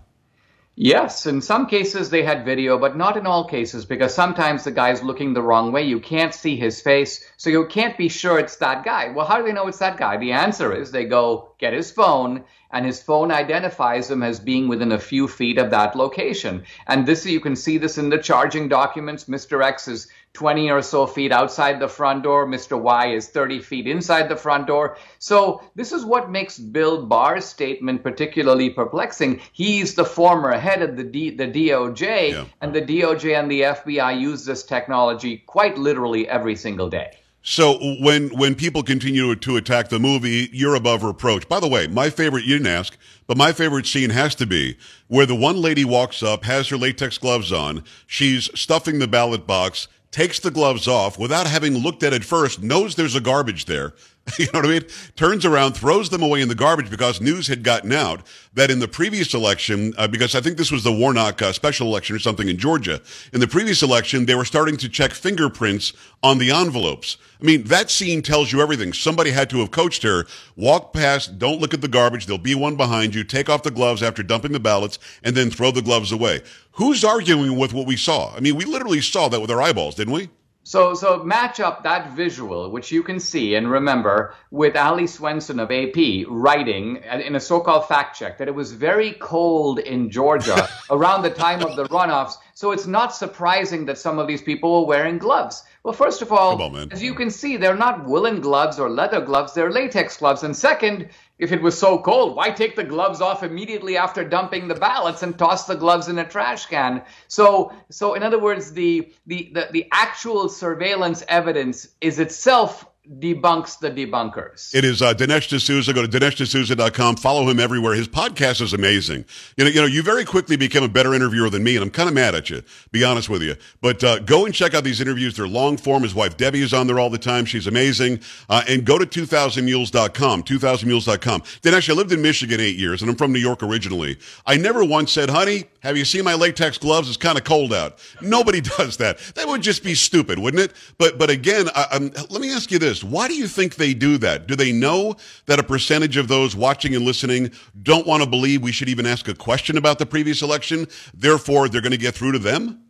Yes, 0.78 1.24
in 1.24 1.40
some 1.40 1.66
cases 1.66 2.10
they 2.10 2.22
had 2.22 2.44
video, 2.44 2.78
but 2.78 2.98
not 2.98 3.16
in 3.16 3.26
all 3.26 3.48
cases 3.48 3.86
because 3.86 4.14
sometimes 4.14 4.62
the 4.62 4.70
guy's 4.70 5.02
looking 5.02 5.32
the 5.32 5.40
wrong 5.40 5.72
way. 5.72 5.82
You 5.84 5.98
can't 5.98 6.34
see 6.34 6.54
his 6.54 6.82
face, 6.82 7.24
so 7.38 7.48
you 7.48 7.64
can't 7.66 7.96
be 7.96 8.10
sure 8.10 8.38
it's 8.38 8.56
that 8.56 8.84
guy. 8.84 9.08
Well, 9.08 9.24
how 9.24 9.38
do 9.38 9.44
they 9.44 9.54
know 9.54 9.68
it's 9.68 9.78
that 9.78 9.96
guy? 9.96 10.18
The 10.18 10.32
answer 10.32 10.74
is 10.74 10.90
they 10.90 11.06
go 11.06 11.52
get 11.58 11.72
his 11.72 11.90
phone, 11.90 12.44
and 12.70 12.84
his 12.84 13.02
phone 13.02 13.30
identifies 13.30 14.10
him 14.10 14.22
as 14.22 14.40
being 14.40 14.68
within 14.68 14.92
a 14.92 14.98
few 14.98 15.28
feet 15.28 15.58
of 15.58 15.70
that 15.70 15.96
location. 15.96 16.64
And 16.86 17.06
this 17.06 17.26
you 17.26 17.40
can 17.40 17.56
see 17.56 17.78
this 17.78 17.98
in 17.98 18.10
the 18.10 18.18
charging 18.18 18.68
documents. 18.68 19.24
Mr. 19.24 19.64
X 19.64 19.88
is 19.88 20.08
20 20.34 20.70
or 20.70 20.82
so 20.82 21.06
feet 21.06 21.32
outside 21.32 21.80
the 21.80 21.88
front 21.88 22.22
door. 22.22 22.46
Mr. 22.46 22.78
Y 22.78 23.06
is 23.06 23.28
30 23.28 23.60
feet 23.60 23.86
inside 23.86 24.28
the 24.28 24.36
front 24.36 24.66
door. 24.66 24.98
So 25.18 25.62
this 25.74 25.92
is 25.92 26.04
what 26.04 26.30
makes 26.30 26.58
Bill 26.58 27.06
Barr's 27.06 27.46
statement 27.46 28.02
particularly 28.02 28.70
perplexing. 28.70 29.40
He's 29.52 29.94
the 29.94 30.04
former 30.04 30.52
head 30.58 30.82
of 30.82 30.96
the, 30.96 31.04
D, 31.04 31.30
the 31.30 31.46
DOJ, 31.46 32.32
yeah. 32.32 32.44
and 32.60 32.74
the 32.74 32.82
DOJ 32.82 33.38
and 33.38 33.50
the 33.50 33.62
FBI 33.62 34.20
use 34.20 34.44
this 34.44 34.62
technology 34.62 35.38
quite 35.46 35.78
literally 35.78 36.28
every 36.28 36.56
single 36.56 36.90
day. 36.90 37.12
So 37.48 37.78
when 38.00 38.30
when 38.30 38.56
people 38.56 38.82
continue 38.82 39.36
to 39.36 39.56
attack 39.56 39.88
the 39.88 40.00
movie, 40.00 40.50
you're 40.52 40.74
above 40.74 41.04
reproach. 41.04 41.48
By 41.48 41.60
the 41.60 41.68
way, 41.68 41.86
my 41.86 42.10
favorite 42.10 42.44
you 42.44 42.56
didn't 42.56 42.66
ask, 42.66 42.98
but 43.28 43.36
my 43.36 43.52
favorite 43.52 43.86
scene 43.86 44.10
has 44.10 44.34
to 44.34 44.46
be 44.46 44.76
where 45.06 45.26
the 45.26 45.36
one 45.36 45.62
lady 45.62 45.84
walks 45.84 46.24
up, 46.24 46.42
has 46.42 46.68
her 46.70 46.76
latex 46.76 47.18
gloves 47.18 47.52
on, 47.52 47.84
she's 48.04 48.50
stuffing 48.58 48.98
the 48.98 49.06
ballot 49.06 49.46
box, 49.46 49.86
takes 50.10 50.40
the 50.40 50.50
gloves 50.50 50.88
off 50.88 51.20
without 51.20 51.46
having 51.46 51.74
looked 51.74 52.02
at 52.02 52.12
it 52.12 52.24
first, 52.24 52.64
knows 52.64 52.96
there's 52.96 53.14
a 53.14 53.20
garbage 53.20 53.66
there. 53.66 53.94
You 54.38 54.46
know 54.52 54.60
what 54.60 54.66
I 54.66 54.68
mean? 54.68 54.84
Turns 55.14 55.44
around, 55.44 55.74
throws 55.74 56.10
them 56.10 56.22
away 56.22 56.40
in 56.42 56.48
the 56.48 56.54
garbage 56.54 56.90
because 56.90 57.20
news 57.20 57.46
had 57.46 57.62
gotten 57.62 57.92
out 57.92 58.26
that 58.54 58.70
in 58.70 58.80
the 58.80 58.88
previous 58.88 59.32
election, 59.32 59.94
uh, 59.96 60.08
because 60.08 60.34
I 60.34 60.40
think 60.40 60.58
this 60.58 60.70
was 60.70 60.84
the 60.84 60.92
Warnock 60.92 61.40
uh, 61.40 61.52
special 61.52 61.86
election 61.86 62.16
or 62.16 62.18
something 62.18 62.48
in 62.48 62.58
Georgia, 62.58 63.00
in 63.32 63.40
the 63.40 63.46
previous 63.46 63.82
election, 63.82 64.26
they 64.26 64.34
were 64.34 64.44
starting 64.44 64.76
to 64.78 64.88
check 64.88 65.12
fingerprints 65.12 65.92
on 66.22 66.38
the 66.38 66.50
envelopes. 66.50 67.16
I 67.40 67.44
mean, 67.44 67.64
that 67.64 67.90
scene 67.90 68.20
tells 68.20 68.52
you 68.52 68.60
everything. 68.60 68.92
Somebody 68.92 69.30
had 69.30 69.48
to 69.50 69.58
have 69.58 69.70
coached 69.70 70.02
her. 70.02 70.26
Walk 70.56 70.92
past, 70.92 71.38
don't 71.38 71.60
look 71.60 71.72
at 71.72 71.80
the 71.80 71.88
garbage. 71.88 72.26
There'll 72.26 72.38
be 72.38 72.54
one 72.54 72.76
behind 72.76 73.14
you. 73.14 73.24
Take 73.24 73.48
off 73.48 73.62
the 73.62 73.70
gloves 73.70 74.02
after 74.02 74.22
dumping 74.22 74.52
the 74.52 74.60
ballots 74.60 74.98
and 75.22 75.36
then 75.36 75.50
throw 75.50 75.70
the 75.70 75.82
gloves 75.82 76.12
away. 76.12 76.42
Who's 76.72 77.04
arguing 77.04 77.56
with 77.56 77.72
what 77.72 77.86
we 77.86 77.96
saw? 77.96 78.34
I 78.34 78.40
mean, 78.40 78.56
we 78.56 78.64
literally 78.64 79.00
saw 79.00 79.28
that 79.28 79.40
with 79.40 79.50
our 79.50 79.62
eyeballs, 79.62 79.94
didn't 79.94 80.14
we? 80.14 80.28
So, 80.66 80.94
so 80.94 81.22
match 81.22 81.60
up 81.60 81.84
that 81.84 82.10
visual, 82.10 82.72
which 82.72 82.90
you 82.90 83.04
can 83.04 83.20
see 83.20 83.54
and 83.54 83.70
remember, 83.70 84.34
with 84.50 84.74
Ali 84.74 85.06
Swenson 85.06 85.60
of 85.60 85.70
AP 85.70 86.26
writing 86.26 86.96
in 86.96 87.36
a 87.36 87.40
so-called 87.40 87.86
fact 87.86 88.18
check 88.18 88.36
that 88.38 88.48
it 88.48 88.54
was 88.56 88.72
very 88.72 89.12
cold 89.12 89.78
in 89.78 90.10
Georgia 90.10 90.68
around 90.90 91.22
the 91.22 91.30
time 91.30 91.62
of 91.62 91.76
the 91.76 91.84
runoffs. 91.84 92.38
So 92.56 92.72
it's 92.72 92.86
not 92.86 93.14
surprising 93.14 93.84
that 93.84 93.98
some 93.98 94.18
of 94.18 94.26
these 94.26 94.40
people 94.40 94.80
were 94.80 94.86
wearing 94.86 95.18
gloves. 95.18 95.62
Well, 95.82 95.92
first 95.92 96.22
of 96.22 96.32
all, 96.32 96.62
on, 96.62 96.90
as 96.90 97.02
you 97.02 97.12
can 97.12 97.28
see, 97.28 97.58
they're 97.58 97.76
not 97.76 98.06
woolen 98.06 98.40
gloves 98.40 98.78
or 98.78 98.88
leather 98.88 99.20
gloves; 99.20 99.52
they're 99.52 99.70
latex 99.70 100.16
gloves. 100.16 100.42
And 100.42 100.56
second, 100.56 101.10
if 101.38 101.52
it 101.52 101.60
was 101.60 101.78
so 101.78 101.98
cold, 101.98 102.34
why 102.34 102.48
take 102.48 102.74
the 102.74 102.82
gloves 102.82 103.20
off 103.20 103.42
immediately 103.42 103.98
after 103.98 104.24
dumping 104.24 104.68
the 104.68 104.74
ballots 104.74 105.22
and 105.22 105.38
toss 105.38 105.66
the 105.66 105.74
gloves 105.74 106.08
in 106.08 106.18
a 106.18 106.26
trash 106.26 106.64
can? 106.64 107.02
So, 107.28 107.74
so 107.90 108.14
in 108.14 108.22
other 108.22 108.38
words, 108.38 108.72
the 108.72 109.12
the 109.26 109.50
the, 109.52 109.68
the 109.72 109.86
actual 109.92 110.48
surveillance 110.48 111.22
evidence 111.28 111.88
is 112.00 112.18
itself 112.18 112.86
debunks 113.18 113.78
the 113.78 113.90
debunkers. 113.90 114.74
It 114.74 114.84
is 114.84 115.00
uh, 115.00 115.14
Dinesh 115.14 115.48
D'Souza. 115.48 115.92
Go 115.92 116.06
to 116.06 116.08
DineshD'Souza.com. 116.08 117.16
Follow 117.16 117.48
him 117.48 117.60
everywhere. 117.60 117.94
His 117.94 118.08
podcast 118.08 118.60
is 118.60 118.72
amazing. 118.72 119.24
You 119.56 119.64
know, 119.64 119.70
you 119.70 119.80
know, 119.80 119.86
you 119.86 120.02
very 120.02 120.24
quickly 120.24 120.56
became 120.56 120.82
a 120.82 120.88
better 120.88 121.14
interviewer 121.14 121.48
than 121.50 121.62
me, 121.62 121.76
and 121.76 121.84
I'm 121.84 121.90
kind 121.90 122.08
of 122.08 122.14
mad 122.14 122.34
at 122.34 122.50
you, 122.50 122.62
be 122.90 123.04
honest 123.04 123.28
with 123.28 123.42
you. 123.42 123.56
But 123.80 124.02
uh, 124.02 124.18
go 124.20 124.44
and 124.44 124.54
check 124.54 124.74
out 124.74 124.84
these 124.84 125.00
interviews. 125.00 125.36
They're 125.36 125.48
long 125.48 125.76
form. 125.76 126.02
His 126.02 126.14
wife 126.14 126.36
Debbie 126.36 126.62
is 126.62 126.74
on 126.74 126.86
there 126.86 126.98
all 126.98 127.10
the 127.10 127.18
time. 127.18 127.44
She's 127.44 127.66
amazing. 127.66 128.20
Uh, 128.48 128.62
and 128.68 128.84
go 128.84 128.98
to 128.98 129.06
2000mules.com, 129.06 130.42
2000mules.com. 130.42 131.40
Dinesh, 131.40 131.88
I 131.88 131.92
lived 131.92 132.12
in 132.12 132.22
Michigan 132.22 132.60
eight 132.60 132.76
years, 132.76 133.02
and 133.02 133.10
I'm 133.10 133.16
from 133.16 133.32
New 133.32 133.38
York 133.38 133.62
originally. 133.62 134.18
I 134.44 134.56
never 134.56 134.84
once 134.84 135.12
said, 135.12 135.30
honey, 135.30 135.64
have 135.80 135.96
you 135.96 136.04
seen 136.04 136.24
my 136.24 136.34
latex 136.34 136.78
gloves? 136.78 137.08
It's 137.08 137.16
kind 137.16 137.38
of 137.38 137.44
cold 137.44 137.72
out. 137.72 137.98
Nobody 138.20 138.60
does 138.78 138.96
that. 138.96 139.18
That 139.36 139.46
would 139.46 139.62
just 139.62 139.84
be 139.84 139.94
stupid, 139.94 140.38
wouldn't 140.38 140.62
it? 140.62 140.72
But, 140.98 141.18
but 141.18 141.30
again, 141.30 141.68
I, 141.74 141.98
let 142.30 142.40
me 142.40 142.52
ask 142.52 142.70
you 142.70 142.78
this. 142.78 142.95
Why 143.04 143.28
do 143.28 143.34
you 143.34 143.48
think 143.48 143.76
they 143.76 143.94
do 143.94 144.18
that? 144.18 144.46
Do 144.46 144.56
they 144.56 144.72
know 144.72 145.16
that 145.46 145.58
a 145.58 145.62
percentage 145.62 146.16
of 146.16 146.28
those 146.28 146.54
watching 146.54 146.94
and 146.94 147.04
listening 147.04 147.50
don't 147.82 148.06
want 148.06 148.22
to 148.22 148.28
believe 148.28 148.62
we 148.62 148.72
should 148.72 148.88
even 148.88 149.06
ask 149.06 149.28
a 149.28 149.34
question 149.34 149.76
about 149.76 149.98
the 149.98 150.06
previous 150.06 150.42
election? 150.42 150.86
Therefore, 151.14 151.68
they're 151.68 151.80
going 151.80 151.92
to 151.92 151.98
get 151.98 152.14
through 152.14 152.32
to 152.32 152.38
them? 152.38 152.82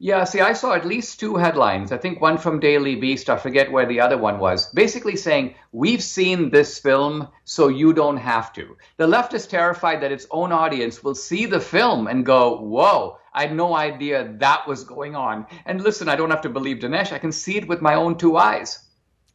Yeah, 0.00 0.22
see, 0.22 0.40
I 0.40 0.52
saw 0.52 0.74
at 0.74 0.86
least 0.86 1.18
two 1.18 1.34
headlines. 1.34 1.90
I 1.90 1.98
think 1.98 2.20
one 2.20 2.38
from 2.38 2.60
Daily 2.60 2.94
Beast, 2.94 3.28
I 3.28 3.36
forget 3.36 3.72
where 3.72 3.84
the 3.84 3.98
other 3.98 4.16
one 4.16 4.38
was, 4.38 4.68
basically 4.68 5.16
saying, 5.16 5.56
We've 5.72 6.02
seen 6.02 6.50
this 6.50 6.78
film, 6.78 7.26
so 7.44 7.66
you 7.66 7.92
don't 7.92 8.18
have 8.18 8.52
to. 8.52 8.76
The 8.96 9.08
left 9.08 9.34
is 9.34 9.48
terrified 9.48 10.00
that 10.00 10.12
its 10.12 10.28
own 10.30 10.52
audience 10.52 11.02
will 11.02 11.16
see 11.16 11.46
the 11.46 11.58
film 11.58 12.06
and 12.06 12.24
go, 12.24 12.60
Whoa, 12.60 13.18
I 13.34 13.42
had 13.42 13.56
no 13.56 13.74
idea 13.74 14.32
that 14.38 14.68
was 14.68 14.84
going 14.84 15.16
on. 15.16 15.46
And 15.66 15.80
listen, 15.80 16.08
I 16.08 16.14
don't 16.14 16.30
have 16.30 16.42
to 16.42 16.48
believe 16.48 16.78
Dinesh, 16.78 17.10
I 17.10 17.18
can 17.18 17.32
see 17.32 17.56
it 17.56 17.66
with 17.66 17.82
my 17.82 17.94
own 17.94 18.16
two 18.16 18.36
eyes. 18.36 18.78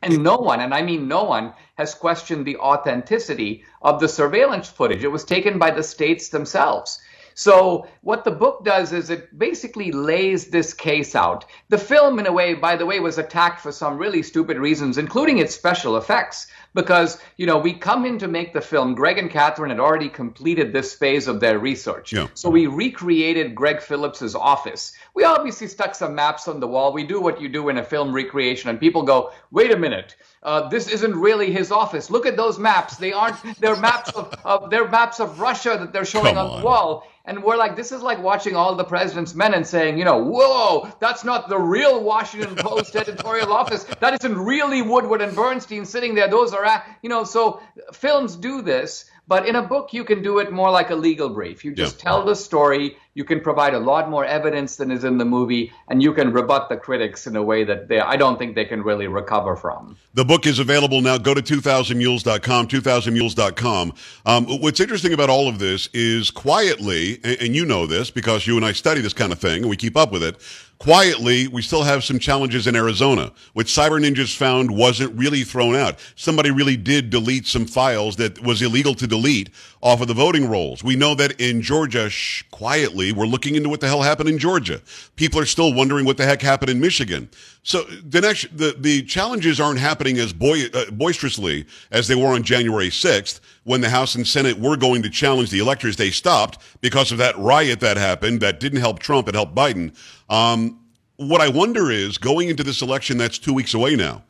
And 0.04 0.24
no 0.24 0.38
one, 0.38 0.60
and 0.60 0.74
I 0.74 0.82
mean 0.82 1.08
no 1.08 1.24
one, 1.24 1.54
has 1.76 1.96
questioned 1.96 2.46
the 2.46 2.58
authenticity 2.58 3.64
of 3.82 4.00
the 4.00 4.08
surveillance 4.08 4.70
footage. 4.70 5.04
It 5.04 5.12
was 5.12 5.24
taken 5.24 5.58
by 5.58 5.72
the 5.72 5.84
states 5.84 6.30
themselves. 6.30 7.00
So 7.36 7.88
what 8.02 8.24
the 8.24 8.32
book 8.32 8.64
does 8.64 8.94
is 8.94 9.10
it 9.10 9.38
basically 9.38 9.92
lays 9.92 10.48
this 10.48 10.74
case 10.74 11.16
out. 11.16 11.46
The 11.70 11.78
film, 11.78 12.20
in 12.20 12.28
a 12.28 12.32
way, 12.32 12.54
by 12.54 12.76
the 12.76 12.86
way, 12.86 13.00
was 13.00 13.18
attacked 13.18 13.60
for 13.60 13.72
some 13.72 13.98
really 13.98 14.22
stupid 14.22 14.58
reasons, 14.58 14.98
including 14.98 15.40
its 15.40 15.56
special 15.56 15.98
effects. 15.98 16.48
Because, 16.74 17.20
you 17.38 17.46
know, 17.46 17.58
we 17.60 17.74
come 17.74 18.06
in 18.06 18.18
to 18.20 18.28
make 18.28 18.54
the 18.54 18.62
film. 18.62 18.96
Greg 18.96 19.18
and 19.18 19.30
Catherine 19.30 19.70
had 19.70 19.80
already 19.80 20.10
completed 20.10 20.74
this 20.74 20.96
phase 20.96 21.28
of 21.28 21.40
their 21.40 21.60
research. 21.60 22.14
Yeah. 22.14 22.28
So 22.34 22.50
we 22.50 22.68
recreated 22.68 23.54
Greg 23.54 23.82
Phillips's 23.82 24.36
office. 24.36 24.94
We 25.14 25.24
obviously 25.24 25.68
stuck 25.68 25.94
some 25.94 26.16
maps 26.16 26.48
on 26.48 26.60
the 26.60 26.68
wall. 26.68 26.94
We 26.94 27.04
do 27.04 27.22
what 27.22 27.40
you 27.40 27.50
do 27.50 27.70
in 27.70 27.78
a 27.78 27.84
film 27.84 28.14
recreation, 28.14 28.70
and 28.70 28.80
people 28.80 29.04
go, 29.04 29.32
wait 29.52 29.72
a 29.72 29.78
minute. 29.78 30.16
Uh, 30.42 30.68
this 30.68 30.88
isn't 30.90 31.16
really 31.16 31.52
his 31.52 31.72
office. 31.72 32.10
Look 32.10 32.26
at 32.26 32.36
those 32.36 32.60
maps. 32.60 32.98
They 32.98 33.14
aren't. 33.14 33.38
They're 33.60 33.78
maps 33.78 34.12
of, 34.12 34.34
of 34.44 34.70
they're 34.70 34.90
maps 34.90 35.22
of 35.22 35.40
Russia 35.40 35.78
that 35.80 35.94
they're 35.94 36.04
showing 36.06 36.38
on, 36.38 36.48
on 36.48 36.60
the 36.60 36.66
wall. 36.66 37.08
And 37.26 37.42
we're 37.42 37.56
like, 37.56 37.78
this 37.78 37.94
is 37.94 38.02
like 38.02 38.22
watching 38.22 38.58
all 38.58 38.76
the 38.76 38.84
president's 38.84 39.34
men 39.34 39.54
and 39.54 39.66
saying, 39.66 39.98
you 39.98 40.04
know, 40.04 40.18
whoa, 40.18 40.92
that's 41.00 41.24
not 41.24 41.48
the 41.48 41.58
real 41.58 42.04
Washington 42.04 42.56
Post 42.58 42.96
editorial 42.98 43.54
office. 43.54 43.86
That 44.02 44.14
isn't 44.16 44.38
really 44.38 44.82
Woodward 44.82 45.22
and 45.22 45.34
Bernstein 45.34 45.86
sitting 45.86 46.16
there. 46.16 46.28
Those 46.28 46.54
are, 46.54 46.63
you 47.02 47.10
know, 47.10 47.24
so 47.24 47.62
films 47.94 48.36
do 48.36 48.62
this. 48.62 49.06
But 49.26 49.48
in 49.48 49.56
a 49.56 49.62
book, 49.62 49.94
you 49.94 50.04
can 50.04 50.22
do 50.22 50.40
it 50.40 50.52
more 50.52 50.70
like 50.70 50.90
a 50.90 50.96
legal 50.96 51.30
brief. 51.30 51.64
You 51.64 51.74
just 51.74 51.98
yeah. 51.98 52.04
tell 52.04 52.26
the 52.26 52.36
story. 52.36 52.98
You 53.14 53.24
can 53.24 53.40
provide 53.40 53.74
a 53.74 53.80
lot 53.80 54.10
more 54.10 54.26
evidence 54.26 54.76
than 54.76 54.92
is 54.92 55.06
in 55.06 55.18
the 55.18 55.24
movie, 55.24 55.72
and 55.88 56.04
you 56.04 56.14
can 56.14 56.34
rebut 56.34 56.68
the 56.68 56.76
critics 56.76 57.26
in 57.26 57.38
a 57.38 57.44
way 57.44 57.64
that 57.64 57.88
they, 57.88 58.02
I 58.02 58.18
don't 58.18 58.38
think 58.38 58.56
they 58.56 58.66
can 58.66 58.84
really 58.84 59.08
recover 59.08 59.56
from. 59.56 59.98
The 60.14 60.26
book 60.26 60.46
is 60.46 60.60
available 60.60 61.00
now. 61.00 61.18
Go 61.18 61.34
to 61.34 61.42
2000mules.com, 61.42 62.68
2000mules.com. 62.68 63.94
Um, 64.26 64.46
what's 64.60 64.82
interesting 64.82 65.14
about 65.14 65.30
all 65.30 65.48
of 65.48 65.60
this 65.60 65.88
is 65.94 66.30
quietly, 66.30 67.22
and, 67.24 67.42
and 67.42 67.56
you 67.56 67.66
know 67.66 67.88
this 67.88 68.12
because 68.12 68.46
you 68.46 68.58
and 68.58 68.66
I 68.66 68.74
study 68.74 69.00
this 69.00 69.14
kind 69.14 69.32
of 69.32 69.40
thing 69.40 69.62
and 69.62 69.70
we 69.70 69.78
keep 69.78 69.96
up 69.96 70.12
with 70.12 70.24
it 70.24 70.36
Quietly, 70.84 71.48
we 71.48 71.62
still 71.62 71.84
have 71.84 72.04
some 72.04 72.20
challenges 72.20 72.68
in 72.68 72.76
Arizona, 72.76 73.32
which 73.54 73.68
Cyber 73.68 74.04
Ninjas 74.04 74.36
found 74.36 74.70
wasn't 74.70 75.18
really 75.18 75.46
thrown 75.46 75.78
out. 75.78 75.98
Somebody 76.18 76.52
really 76.52 76.76
did 76.76 77.10
delete 77.10 77.48
some 77.48 77.66
files 77.66 78.18
that 78.18 78.44
was 78.44 78.62
illegal 78.62 78.94
to 78.96 79.08
delete 79.08 79.50
off 79.82 80.02
of 80.02 80.10
the 80.10 80.14
voting 80.14 80.50
rolls. 80.50 80.84
We 80.84 80.98
know 80.98 81.16
that 81.16 81.40
in 81.40 81.62
Georgia, 81.62 82.10
shh, 82.10 82.44
quietly, 82.52 83.14
we're 83.14 83.26
looking 83.26 83.56
into 83.56 83.70
what 83.70 83.80
the 83.80 83.88
hell 83.88 84.02
happened 84.02 84.28
in 84.28 84.38
Georgia. 84.38 84.82
People 85.16 85.40
are 85.40 85.46
still 85.46 85.74
wondering 85.74 86.04
what 86.04 86.18
the 86.18 86.26
heck 86.26 86.42
happened 86.42 86.70
in 86.70 86.82
Michigan. 86.82 87.30
So 87.64 87.84
the 87.84 88.20
next, 88.20 88.58
the, 88.58 88.76
the 88.78 89.04
challenges 89.04 89.62
aren't 89.62 89.80
happening 89.80 90.18
as 90.18 90.34
boy, 90.34 90.66
uh, 90.74 90.92
boisterously 90.92 91.66
as 91.92 92.10
they 92.10 92.16
were 92.16 92.34
on 92.34 92.44
January 92.44 92.90
6th 92.90 93.40
when 93.64 93.82
the 93.82 93.90
House 93.90 94.16
and 94.16 94.28
Senate 94.28 94.60
were 94.60 94.78
going 94.78 95.04
to 95.04 95.10
challenge 95.10 95.50
the 95.50 95.60
electors. 95.60 95.96
They 95.96 96.12
stopped 96.12 96.60
because 96.82 97.12
of 97.12 97.18
that 97.20 97.38
riot 97.38 97.80
that 97.80 97.98
happened 97.98 98.42
that 98.42 98.60
didn't 98.60 98.80
help 98.80 99.00
Trump, 99.00 99.28
it 99.28 99.36
helped 99.36 99.56
Biden. 99.56 99.96
Um, 100.30 100.80
what 101.18 101.42
I 101.42 101.50
wonder 101.50 101.92
is 101.92 102.18
going 102.18 102.50
into 102.50 102.64
this 102.64 102.82
election 102.82 103.18
that's 103.18 103.38
two 103.38 103.54
weeks 103.54 103.74
away 103.74 103.96
now, 103.96 104.24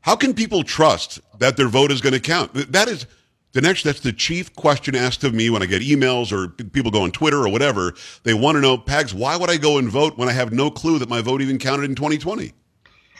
how 0.00 0.16
can 0.16 0.34
people 0.34 0.64
trust 0.64 1.20
that 1.38 1.56
their 1.56 1.68
vote 1.68 1.92
is 1.92 2.00
going 2.00 2.14
to 2.14 2.20
count? 2.20 2.52
That 2.72 2.88
is, 2.88 3.06
Dinesh, 3.52 3.82
that's 3.82 4.00
the 4.00 4.12
chief 4.12 4.54
question 4.56 4.96
asked 4.96 5.22
of 5.24 5.34
me 5.34 5.50
when 5.50 5.62
I 5.62 5.66
get 5.66 5.82
emails 5.82 6.32
or 6.32 6.48
people 6.48 6.90
go 6.90 7.02
on 7.02 7.12
Twitter 7.12 7.38
or 7.38 7.48
whatever. 7.48 7.94
They 8.24 8.34
want 8.34 8.56
to 8.56 8.60
know, 8.60 8.78
Pags, 8.78 9.14
why 9.14 9.36
would 9.36 9.50
I 9.50 9.58
go 9.58 9.78
and 9.78 9.88
vote 9.88 10.18
when 10.18 10.28
I 10.28 10.32
have 10.32 10.52
no 10.52 10.70
clue 10.70 10.98
that 10.98 11.08
my 11.08 11.20
vote 11.20 11.40
even 11.40 11.58
counted 11.58 11.84
in 11.84 11.94
2020? 11.94 12.52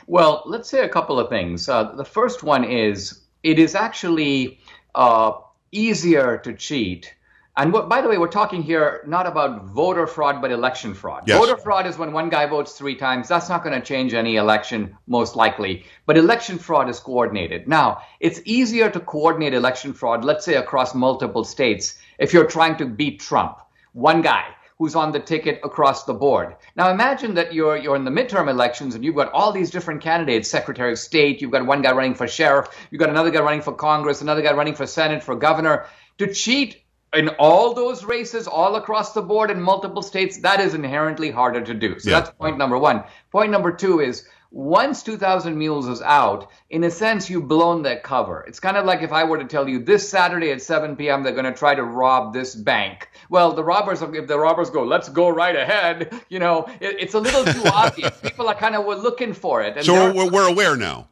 Well, 0.08 0.42
let's 0.46 0.68
say 0.68 0.84
a 0.84 0.88
couple 0.88 1.20
of 1.20 1.28
things. 1.28 1.68
Uh, 1.68 1.92
the 1.92 2.04
first 2.04 2.42
one 2.42 2.64
is 2.64 3.20
it 3.42 3.58
is 3.58 3.74
actually 3.74 4.58
uh, 4.94 5.32
easier 5.72 6.38
to 6.38 6.52
cheat 6.52 7.14
and 7.54 7.70
what, 7.70 7.90
by 7.90 8.00
the 8.00 8.08
way, 8.08 8.16
we're 8.16 8.28
talking 8.28 8.62
here 8.62 9.02
not 9.06 9.26
about 9.26 9.66
voter 9.66 10.06
fraud, 10.06 10.40
but 10.40 10.50
election 10.50 10.94
fraud. 10.94 11.24
Yes. 11.26 11.38
Voter 11.38 11.58
fraud 11.58 11.86
is 11.86 11.98
when 11.98 12.12
one 12.12 12.30
guy 12.30 12.46
votes 12.46 12.72
three 12.72 12.94
times. 12.94 13.28
That's 13.28 13.50
not 13.50 13.62
going 13.62 13.78
to 13.78 13.86
change 13.86 14.14
any 14.14 14.36
election, 14.36 14.96
most 15.06 15.36
likely. 15.36 15.84
But 16.06 16.16
election 16.16 16.58
fraud 16.58 16.88
is 16.88 16.98
coordinated. 16.98 17.68
Now, 17.68 18.00
it's 18.20 18.40
easier 18.46 18.88
to 18.88 19.00
coordinate 19.00 19.52
election 19.52 19.92
fraud, 19.92 20.24
let's 20.24 20.46
say 20.46 20.54
across 20.54 20.94
multiple 20.94 21.44
states, 21.44 21.98
if 22.18 22.32
you're 22.32 22.46
trying 22.46 22.76
to 22.76 22.86
beat 22.86 23.20
Trump. 23.20 23.58
One 23.92 24.22
guy 24.22 24.46
who's 24.82 24.96
on 24.96 25.12
the 25.12 25.20
ticket 25.20 25.60
across 25.62 26.02
the 26.02 26.12
board. 26.12 26.56
Now 26.74 26.90
imagine 26.90 27.34
that 27.34 27.54
you're 27.54 27.76
you're 27.76 27.94
in 27.94 28.04
the 28.04 28.10
midterm 28.10 28.50
elections 28.50 28.96
and 28.96 29.04
you've 29.04 29.14
got 29.14 29.30
all 29.32 29.52
these 29.52 29.70
different 29.70 30.00
candidates, 30.00 30.50
Secretary 30.50 30.90
of 30.90 30.98
State, 30.98 31.40
you've 31.40 31.52
got 31.52 31.64
one 31.64 31.82
guy 31.82 31.92
running 31.92 32.16
for 32.16 32.26
sheriff, 32.26 32.66
you've 32.90 32.98
got 32.98 33.08
another 33.08 33.30
guy 33.30 33.40
running 33.40 33.62
for 33.62 33.72
Congress, 33.72 34.22
another 34.22 34.42
guy 34.42 34.52
running 34.52 34.74
for 34.74 34.84
Senate, 34.84 35.22
for 35.22 35.36
governor. 35.36 35.86
To 36.18 36.34
cheat 36.34 36.82
in 37.14 37.28
all 37.38 37.74
those 37.74 38.02
races 38.02 38.48
all 38.48 38.74
across 38.74 39.12
the 39.12 39.22
board 39.22 39.52
in 39.52 39.62
multiple 39.62 40.02
states, 40.02 40.38
that 40.38 40.58
is 40.58 40.74
inherently 40.74 41.30
harder 41.30 41.60
to 41.60 41.74
do. 41.74 42.00
So 42.00 42.10
yeah. 42.10 42.18
that's 42.18 42.30
point 42.30 42.58
number 42.58 42.76
one. 42.76 43.04
Point 43.30 43.52
number 43.52 43.70
two 43.70 44.00
is 44.00 44.26
once 44.52 45.02
2000 45.02 45.56
Mules 45.56 45.88
is 45.88 46.02
out, 46.02 46.50
in 46.68 46.84
a 46.84 46.90
sense, 46.90 47.30
you've 47.30 47.48
blown 47.48 47.82
that 47.82 48.02
cover. 48.02 48.44
It's 48.46 48.60
kind 48.60 48.76
of 48.76 48.84
like 48.84 49.00
if 49.00 49.10
I 49.10 49.24
were 49.24 49.38
to 49.38 49.46
tell 49.46 49.66
you 49.66 49.82
this 49.82 50.06
Saturday 50.06 50.50
at 50.50 50.60
7 50.60 50.94
p.m. 50.94 51.22
they're 51.22 51.32
going 51.32 51.46
to 51.46 51.54
try 51.54 51.74
to 51.74 51.82
rob 51.82 52.34
this 52.34 52.54
bank. 52.54 53.08
Well, 53.30 53.52
the 53.52 53.64
robbers, 53.64 54.02
if 54.02 54.26
the 54.26 54.38
robbers 54.38 54.68
go, 54.68 54.84
let's 54.84 55.08
go 55.08 55.30
right 55.30 55.56
ahead, 55.56 56.20
you 56.28 56.38
know, 56.38 56.66
it, 56.80 56.96
it's 57.00 57.14
a 57.14 57.20
little 57.20 57.44
too 57.44 57.62
obvious. 57.72 58.14
People 58.20 58.46
are 58.46 58.54
kind 58.54 58.76
of 58.76 58.86
looking 58.86 59.32
for 59.32 59.62
it. 59.62 59.82
so 59.84 60.12
we're, 60.12 60.30
we're 60.30 60.48
aware 60.48 60.76
now. 60.76 61.08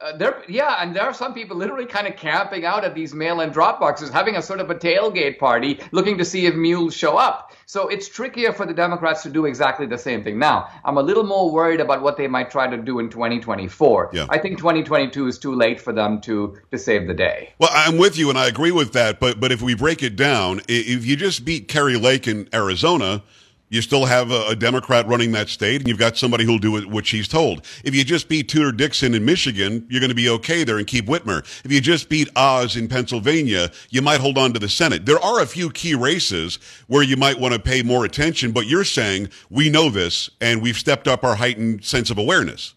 Uh, 0.00 0.16
there, 0.16 0.42
yeah, 0.48 0.76
and 0.80 0.94
there 0.94 1.04
are 1.04 1.14
some 1.14 1.32
people 1.32 1.56
literally 1.56 1.86
kind 1.86 2.06
of 2.06 2.16
camping 2.16 2.64
out 2.64 2.84
at 2.84 2.94
these 2.94 3.14
mail-in 3.14 3.50
drop 3.50 3.80
boxes, 3.80 4.10
having 4.10 4.36
a 4.36 4.42
sort 4.42 4.60
of 4.60 4.70
a 4.70 4.74
tailgate 4.74 5.38
party, 5.38 5.80
looking 5.92 6.18
to 6.18 6.24
see 6.24 6.46
if 6.46 6.54
mules 6.54 6.94
show 6.94 7.16
up. 7.16 7.52
So 7.64 7.88
it's 7.88 8.08
trickier 8.08 8.52
for 8.52 8.66
the 8.66 8.74
Democrats 8.74 9.22
to 9.22 9.30
do 9.30 9.46
exactly 9.46 9.86
the 9.86 9.98
same 9.98 10.22
thing. 10.22 10.38
Now, 10.38 10.68
I'm 10.84 10.98
a 10.98 11.02
little 11.02 11.24
more 11.24 11.50
worried 11.50 11.80
about 11.80 12.02
what 12.02 12.16
they 12.16 12.28
might 12.28 12.50
try 12.50 12.68
to 12.68 12.76
do 12.76 12.98
in 12.98 13.08
2024. 13.08 14.10
Yeah. 14.12 14.26
I 14.28 14.38
think 14.38 14.58
2022 14.58 15.26
is 15.26 15.38
too 15.38 15.54
late 15.54 15.80
for 15.80 15.92
them 15.92 16.20
to 16.22 16.58
to 16.70 16.78
save 16.78 17.06
the 17.06 17.14
day. 17.14 17.54
Well, 17.58 17.70
I'm 17.72 17.96
with 17.96 18.18
you, 18.18 18.28
and 18.28 18.38
I 18.38 18.46
agree 18.46 18.72
with 18.72 18.92
that. 18.92 19.18
But 19.18 19.40
but 19.40 19.50
if 19.50 19.62
we 19.62 19.74
break 19.74 20.02
it 20.02 20.16
down, 20.16 20.60
if 20.68 21.06
you 21.06 21.16
just 21.16 21.44
beat 21.44 21.68
Kari 21.68 21.96
Lake 21.96 22.28
in 22.28 22.48
Arizona 22.52 23.22
you 23.68 23.82
still 23.82 24.04
have 24.04 24.30
a, 24.30 24.46
a, 24.48 24.56
Democrat 24.56 25.06
running 25.06 25.32
that 25.32 25.48
state, 25.48 25.80
and 25.80 25.88
you've 25.88 25.98
got 25.98 26.16
somebody 26.16 26.44
who'll 26.44 26.58
do 26.58 26.86
what 26.88 27.06
she's 27.06 27.26
told. 27.26 27.64
If 27.84 27.94
you 27.94 28.04
just 28.04 28.28
beat 28.28 28.48
Tudor 28.48 28.72
Dixon 28.72 29.14
in 29.14 29.24
Michigan, 29.24 29.84
you're 29.88 30.00
going 30.00 30.10
to 30.10 30.14
be 30.14 30.28
okay 30.30 30.64
there 30.64 30.78
and 30.78 30.86
keep 30.86 31.06
Whitmer. 31.06 31.40
If 31.64 31.72
you 31.72 31.80
just 31.80 32.08
beat 32.08 32.28
Oz 32.36 32.76
in 32.76 32.88
Pennsylvania, 32.88 33.70
you 33.90 34.02
might 34.02 34.20
hold 34.20 34.38
on 34.38 34.52
to 34.52 34.58
the 34.58 34.68
Senate. 34.68 35.04
There 35.04 35.20
are 35.20 35.40
a 35.40 35.46
few 35.46 35.70
key 35.70 35.94
races 35.94 36.58
where 36.86 37.02
you 37.02 37.16
might 37.16 37.40
want 37.40 37.54
to 37.54 37.60
pay 37.60 37.82
more 37.82 38.04
attention, 38.04 38.52
but 38.52 38.66
you're 38.66 38.84
saying 38.84 39.30
we 39.50 39.68
know 39.68 39.90
this 39.90 40.30
and 40.40 40.62
we've 40.62 40.76
stepped 40.76 41.08
up 41.08 41.24
our 41.24 41.34
heightened 41.34 41.84
sense 41.84 42.10
of 42.10 42.18
awareness. 42.18 42.75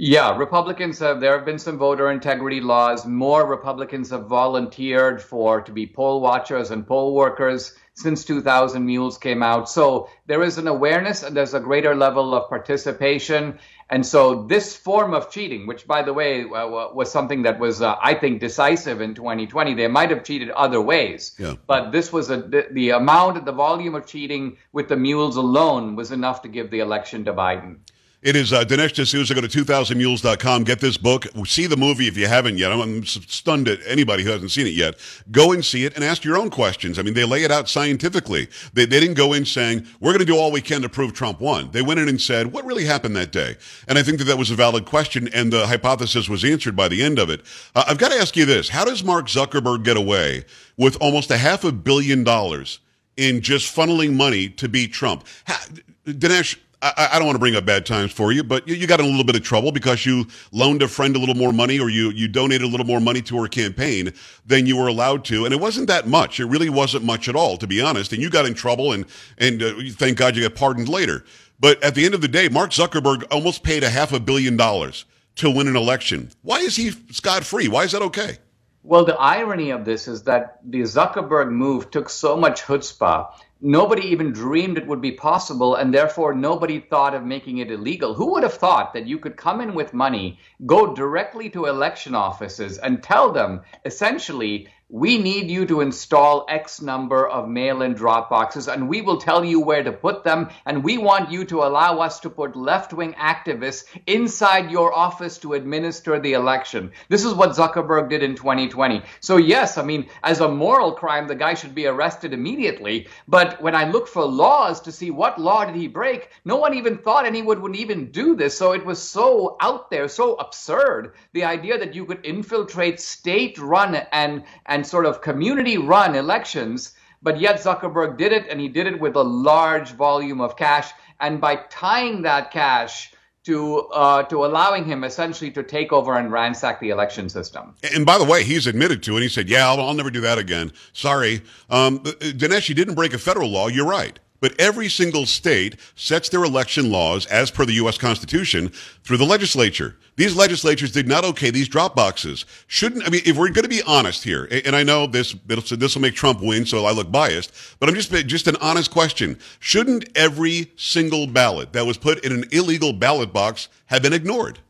Yeah, 0.00 0.36
Republicans 0.36 1.00
have. 1.00 1.20
There 1.20 1.36
have 1.36 1.44
been 1.44 1.58
some 1.58 1.76
voter 1.76 2.12
integrity 2.12 2.60
laws. 2.60 3.04
More 3.04 3.44
Republicans 3.44 4.10
have 4.10 4.26
volunteered 4.26 5.20
for 5.20 5.60
to 5.60 5.72
be 5.72 5.88
poll 5.88 6.20
watchers 6.20 6.70
and 6.70 6.86
poll 6.86 7.16
workers 7.16 7.74
since 7.94 8.24
2000 8.24 8.86
Mules 8.86 9.18
came 9.18 9.42
out. 9.42 9.68
So 9.68 10.08
there 10.26 10.44
is 10.44 10.56
an 10.56 10.68
awareness 10.68 11.24
and 11.24 11.36
there's 11.36 11.54
a 11.54 11.58
greater 11.58 11.96
level 11.96 12.32
of 12.32 12.48
participation. 12.48 13.58
And 13.90 14.06
so 14.06 14.44
this 14.44 14.76
form 14.76 15.14
of 15.14 15.32
cheating, 15.32 15.66
which 15.66 15.84
by 15.84 16.02
the 16.02 16.12
way 16.12 16.44
uh, 16.44 16.68
was 16.94 17.10
something 17.10 17.42
that 17.42 17.58
was, 17.58 17.82
uh, 17.82 17.96
I 18.00 18.14
think, 18.14 18.38
decisive 18.38 19.00
in 19.00 19.16
2020, 19.16 19.74
they 19.74 19.88
might 19.88 20.10
have 20.10 20.22
cheated 20.22 20.50
other 20.50 20.80
ways, 20.80 21.34
yeah. 21.40 21.54
but 21.66 21.90
this 21.90 22.12
was 22.12 22.30
a, 22.30 22.36
the, 22.36 22.68
the 22.70 22.90
amount, 22.90 23.44
the 23.44 23.50
volume 23.50 23.96
of 23.96 24.06
cheating 24.06 24.58
with 24.72 24.88
the 24.88 24.96
mules 24.96 25.34
alone 25.34 25.96
was 25.96 26.12
enough 26.12 26.42
to 26.42 26.48
give 26.48 26.70
the 26.70 26.78
election 26.78 27.24
to 27.24 27.32
Biden. 27.32 27.78
It 28.20 28.34
is 28.34 28.52
uh, 28.52 28.64
Dinesh 28.64 28.94
D'Souza. 28.94 29.32
Go 29.32 29.42
to 29.42 29.46
2000mules.com. 29.46 30.64
Get 30.64 30.80
this 30.80 30.96
book. 30.96 31.26
See 31.46 31.68
the 31.68 31.76
movie 31.76 32.08
if 32.08 32.16
you 32.16 32.26
haven't 32.26 32.58
yet. 32.58 32.72
I'm 32.72 33.04
stunned 33.04 33.68
at 33.68 33.78
anybody 33.86 34.24
who 34.24 34.30
hasn't 34.30 34.50
seen 34.50 34.66
it 34.66 34.72
yet. 34.72 34.98
Go 35.30 35.52
and 35.52 35.64
see 35.64 35.84
it 35.84 35.94
and 35.94 36.02
ask 36.02 36.24
your 36.24 36.36
own 36.36 36.50
questions. 36.50 36.98
I 36.98 37.02
mean, 37.02 37.14
they 37.14 37.22
lay 37.22 37.44
it 37.44 37.52
out 37.52 37.68
scientifically. 37.68 38.48
They, 38.72 38.86
they 38.86 38.98
didn't 38.98 39.14
go 39.14 39.34
in 39.34 39.44
saying, 39.44 39.86
we're 40.00 40.10
going 40.10 40.18
to 40.18 40.24
do 40.24 40.36
all 40.36 40.50
we 40.50 40.60
can 40.60 40.82
to 40.82 40.88
prove 40.88 41.12
Trump 41.12 41.40
won. 41.40 41.70
They 41.70 41.80
went 41.80 42.00
in 42.00 42.08
and 42.08 42.20
said, 42.20 42.52
what 42.52 42.64
really 42.64 42.86
happened 42.86 43.14
that 43.14 43.30
day? 43.30 43.54
And 43.86 43.96
I 43.96 44.02
think 44.02 44.18
that 44.18 44.24
that 44.24 44.36
was 44.36 44.50
a 44.50 44.56
valid 44.56 44.84
question, 44.84 45.28
and 45.32 45.52
the 45.52 45.68
hypothesis 45.68 46.28
was 46.28 46.44
answered 46.44 46.74
by 46.74 46.88
the 46.88 47.04
end 47.04 47.20
of 47.20 47.30
it. 47.30 47.42
Uh, 47.76 47.84
I've 47.86 47.98
got 47.98 48.10
to 48.10 48.18
ask 48.18 48.36
you 48.36 48.44
this. 48.44 48.70
How 48.70 48.84
does 48.84 49.04
Mark 49.04 49.28
Zuckerberg 49.28 49.84
get 49.84 49.96
away 49.96 50.44
with 50.76 50.96
almost 51.00 51.30
a 51.30 51.38
half 51.38 51.62
a 51.62 51.70
billion 51.70 52.24
dollars 52.24 52.80
in 53.16 53.42
just 53.42 53.74
funneling 53.74 54.14
money 54.14 54.48
to 54.48 54.68
beat 54.68 54.92
Trump? 54.92 55.24
How, 55.44 55.58
Dinesh, 56.04 56.58
I, 56.80 57.08
I, 57.12 57.18
don't 57.18 57.26
want 57.26 57.34
to 57.34 57.40
bring 57.40 57.56
up 57.56 57.64
bad 57.64 57.84
times 57.84 58.12
for 58.12 58.30
you, 58.30 58.44
but 58.44 58.68
you, 58.68 58.76
you, 58.76 58.86
got 58.86 59.00
in 59.00 59.06
a 59.06 59.08
little 59.08 59.24
bit 59.24 59.34
of 59.34 59.42
trouble 59.42 59.72
because 59.72 60.06
you 60.06 60.26
loaned 60.52 60.80
a 60.80 60.88
friend 60.88 61.16
a 61.16 61.18
little 61.18 61.34
more 61.34 61.52
money 61.52 61.80
or 61.80 61.88
you, 61.88 62.10
you 62.10 62.28
donated 62.28 62.62
a 62.62 62.68
little 62.68 62.86
more 62.86 63.00
money 63.00 63.20
to 63.22 63.40
her 63.40 63.48
campaign 63.48 64.12
than 64.46 64.64
you 64.66 64.76
were 64.76 64.86
allowed 64.86 65.24
to. 65.24 65.44
And 65.44 65.52
it 65.52 65.60
wasn't 65.60 65.88
that 65.88 66.06
much. 66.06 66.38
It 66.38 66.46
really 66.46 66.68
wasn't 66.68 67.04
much 67.04 67.28
at 67.28 67.34
all, 67.34 67.56
to 67.56 67.66
be 67.66 67.80
honest. 67.80 68.12
And 68.12 68.22
you 68.22 68.30
got 68.30 68.46
in 68.46 68.54
trouble 68.54 68.92
and, 68.92 69.06
and 69.38 69.60
uh, 69.60 69.72
thank 69.90 70.18
God 70.18 70.36
you 70.36 70.42
got 70.42 70.54
pardoned 70.54 70.88
later. 70.88 71.24
But 71.58 71.82
at 71.82 71.96
the 71.96 72.04
end 72.04 72.14
of 72.14 72.20
the 72.20 72.28
day, 72.28 72.48
Mark 72.48 72.70
Zuckerberg 72.70 73.24
almost 73.32 73.64
paid 73.64 73.82
a 73.82 73.90
half 73.90 74.12
a 74.12 74.20
billion 74.20 74.56
dollars 74.56 75.04
to 75.36 75.50
win 75.50 75.66
an 75.66 75.76
election. 75.76 76.30
Why 76.42 76.58
is 76.58 76.76
he 76.76 76.92
scot 77.10 77.44
free? 77.44 77.66
Why 77.66 77.84
is 77.84 77.92
that 77.92 78.02
okay? 78.02 78.38
Well, 78.84 79.04
the 79.04 79.16
irony 79.16 79.70
of 79.70 79.84
this 79.84 80.06
is 80.06 80.22
that 80.24 80.60
the 80.64 80.82
Zuckerberg 80.82 81.50
move 81.50 81.90
took 81.90 82.08
so 82.08 82.36
much 82.36 82.62
chutzpah 82.62 83.32
nobody 83.60 84.02
even 84.02 84.32
dreamed 84.32 84.78
it 84.78 84.86
would 84.86 85.00
be 85.00 85.12
possible, 85.12 85.74
and 85.76 85.92
therefore 85.92 86.34
nobody 86.34 86.80
thought 86.80 87.14
of 87.14 87.24
making 87.24 87.58
it 87.58 87.70
illegal. 87.70 88.14
Who 88.14 88.32
would 88.32 88.42
have 88.42 88.54
thought 88.54 88.92
that 88.94 89.06
you 89.06 89.18
could 89.18 89.36
come 89.36 89.60
in 89.60 89.74
with 89.74 89.94
money, 89.94 90.38
go 90.66 90.94
directly 90.94 91.50
to 91.50 91.66
election 91.66 92.14
offices, 92.14 92.78
and 92.78 93.02
tell 93.02 93.32
them 93.32 93.62
essentially, 93.84 94.68
we 94.90 95.18
need 95.18 95.50
you 95.50 95.66
to 95.66 95.82
install 95.82 96.46
X 96.48 96.80
number 96.80 97.28
of 97.28 97.46
mail 97.46 97.82
in 97.82 97.92
drop 97.92 98.30
boxes, 98.30 98.68
and 98.68 98.88
we 98.88 99.02
will 99.02 99.18
tell 99.18 99.44
you 99.44 99.60
where 99.60 99.82
to 99.82 99.92
put 99.92 100.24
them. 100.24 100.48
And 100.64 100.82
we 100.82 100.96
want 100.96 101.30
you 101.30 101.44
to 101.46 101.62
allow 101.62 101.98
us 101.98 102.20
to 102.20 102.30
put 102.30 102.56
left 102.56 102.94
wing 102.94 103.12
activists 103.14 103.84
inside 104.06 104.70
your 104.70 104.94
office 104.94 105.36
to 105.38 105.52
administer 105.52 106.18
the 106.18 106.32
election. 106.32 106.90
This 107.10 107.26
is 107.26 107.34
what 107.34 107.50
Zuckerberg 107.50 108.08
did 108.08 108.22
in 108.22 108.34
2020. 108.34 109.02
So, 109.20 109.36
yes, 109.36 109.76
I 109.76 109.82
mean, 109.82 110.08
as 110.22 110.40
a 110.40 110.48
moral 110.48 110.92
crime, 110.92 111.28
the 111.28 111.34
guy 111.34 111.52
should 111.52 111.74
be 111.74 111.86
arrested 111.86 112.32
immediately. 112.32 113.08
But 113.26 113.60
when 113.60 113.74
I 113.74 113.90
look 113.90 114.08
for 114.08 114.24
laws 114.24 114.80
to 114.82 114.92
see 114.92 115.10
what 115.10 115.38
law 115.38 115.66
did 115.66 115.74
he 115.74 115.86
break, 115.86 116.30
no 116.46 116.56
one 116.56 116.72
even 116.72 116.96
thought 116.96 117.26
anyone 117.26 117.60
would 117.60 117.76
even 117.76 118.10
do 118.10 118.34
this. 118.34 118.56
So 118.56 118.72
it 118.72 118.86
was 118.86 119.02
so 119.02 119.58
out 119.60 119.90
there, 119.90 120.08
so 120.08 120.34
absurd. 120.36 121.12
The 121.34 121.44
idea 121.44 121.78
that 121.78 121.94
you 121.94 122.06
could 122.06 122.24
infiltrate 122.24 123.00
state 123.00 123.58
run 123.58 123.94
and, 124.12 124.44
and 124.64 124.77
and 124.78 124.86
sort 124.86 125.06
of 125.06 125.20
community 125.20 125.76
run 125.76 126.14
elections. 126.14 126.94
But 127.20 127.40
yet 127.40 127.56
Zuckerberg 127.56 128.16
did 128.16 128.32
it, 128.32 128.46
and 128.48 128.60
he 128.60 128.68
did 128.68 128.86
it 128.86 129.00
with 129.00 129.16
a 129.16 129.22
large 129.22 129.90
volume 129.92 130.40
of 130.40 130.56
cash. 130.56 130.92
And 131.18 131.40
by 131.40 131.56
tying 131.68 132.22
that 132.22 132.52
cash 132.52 133.12
to 133.44 133.78
uh, 133.88 134.22
to 134.24 134.44
allowing 134.44 134.84
him 134.84 135.02
essentially 135.02 135.50
to 135.50 135.64
take 135.64 135.92
over 135.92 136.16
and 136.16 136.30
ransack 136.30 136.78
the 136.80 136.90
election 136.90 137.28
system. 137.28 137.74
And 137.94 138.06
by 138.06 138.18
the 138.18 138.24
way, 138.24 138.44
he's 138.44 138.68
admitted 138.68 139.02
to 139.04 139.16
it. 139.16 139.22
He 139.22 139.28
said, 139.28 139.48
"Yeah, 139.48 139.68
I'll, 139.68 139.80
I'll 139.80 139.94
never 139.94 140.10
do 140.10 140.20
that 140.20 140.38
again." 140.38 140.72
Sorry, 140.92 141.42
um, 141.70 141.98
Dinesh, 142.00 142.68
you 142.68 142.76
didn't 142.76 142.94
break 142.94 143.14
a 143.14 143.18
federal 143.18 143.50
law. 143.50 143.66
You're 143.66 143.86
right. 143.86 144.18
But 144.40 144.58
every 144.60 144.88
single 144.88 145.26
state 145.26 145.76
sets 145.96 146.28
their 146.28 146.44
election 146.44 146.90
laws 146.90 147.26
as 147.26 147.50
per 147.50 147.64
the 147.64 147.72
U.S. 147.74 147.98
Constitution 147.98 148.68
through 149.02 149.16
the 149.16 149.24
legislature. 149.24 149.96
These 150.16 150.36
legislatures 150.36 150.92
did 150.92 151.08
not 151.08 151.24
okay 151.24 151.50
these 151.50 151.68
drop 151.68 151.94
boxes. 151.94 152.44
Shouldn't, 152.66 153.06
I 153.06 153.10
mean, 153.10 153.22
if 153.24 153.36
we're 153.36 153.50
going 153.50 153.64
to 153.64 153.68
be 153.68 153.82
honest 153.82 154.24
here, 154.24 154.48
and 154.64 154.74
I 154.74 154.82
know 154.82 155.06
this, 155.06 155.34
this 155.46 155.94
will 155.94 156.02
make 156.02 156.14
Trump 156.14 156.40
win, 156.40 156.66
so 156.66 156.86
I 156.86 156.92
look 156.92 157.10
biased, 157.10 157.52
but 157.78 157.88
I'm 157.88 157.94
just, 157.94 158.10
just 158.26 158.46
an 158.46 158.56
honest 158.60 158.90
question. 158.90 159.38
Shouldn't 159.60 160.08
every 160.16 160.72
single 160.76 161.26
ballot 161.26 161.72
that 161.72 161.86
was 161.86 161.98
put 161.98 162.24
in 162.24 162.32
an 162.32 162.44
illegal 162.52 162.92
ballot 162.92 163.32
box 163.32 163.68
have 163.86 164.02
been 164.02 164.12
ignored? 164.12 164.60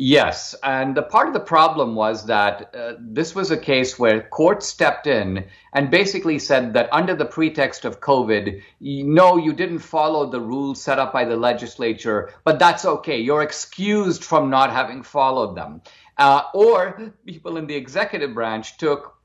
Yes, 0.00 0.54
and 0.62 0.96
the 0.96 1.02
part 1.02 1.26
of 1.26 1.34
the 1.34 1.40
problem 1.40 1.96
was 1.96 2.24
that 2.26 2.72
uh, 2.72 2.92
this 3.00 3.34
was 3.34 3.50
a 3.50 3.56
case 3.56 3.98
where 3.98 4.28
court 4.28 4.62
stepped 4.62 5.08
in 5.08 5.44
and 5.72 5.90
basically 5.90 6.38
said 6.38 6.72
that 6.74 6.88
under 6.92 7.16
the 7.16 7.24
pretext 7.24 7.84
of 7.84 7.98
COVID, 7.98 8.62
no, 8.80 9.36
you 9.38 9.52
didn't 9.52 9.80
follow 9.80 10.30
the 10.30 10.40
rules 10.40 10.80
set 10.80 11.00
up 11.00 11.12
by 11.12 11.24
the 11.24 11.34
legislature, 11.34 12.32
but 12.44 12.60
that's 12.60 12.84
okay. 12.84 13.18
You're 13.18 13.42
excused 13.42 14.22
from 14.22 14.50
not 14.50 14.70
having 14.70 15.02
followed 15.02 15.56
them. 15.56 15.82
Uh, 16.16 16.42
or 16.54 17.12
people 17.26 17.56
in 17.56 17.66
the 17.66 17.74
executive 17.74 18.34
branch 18.34 18.78
took 18.78 19.17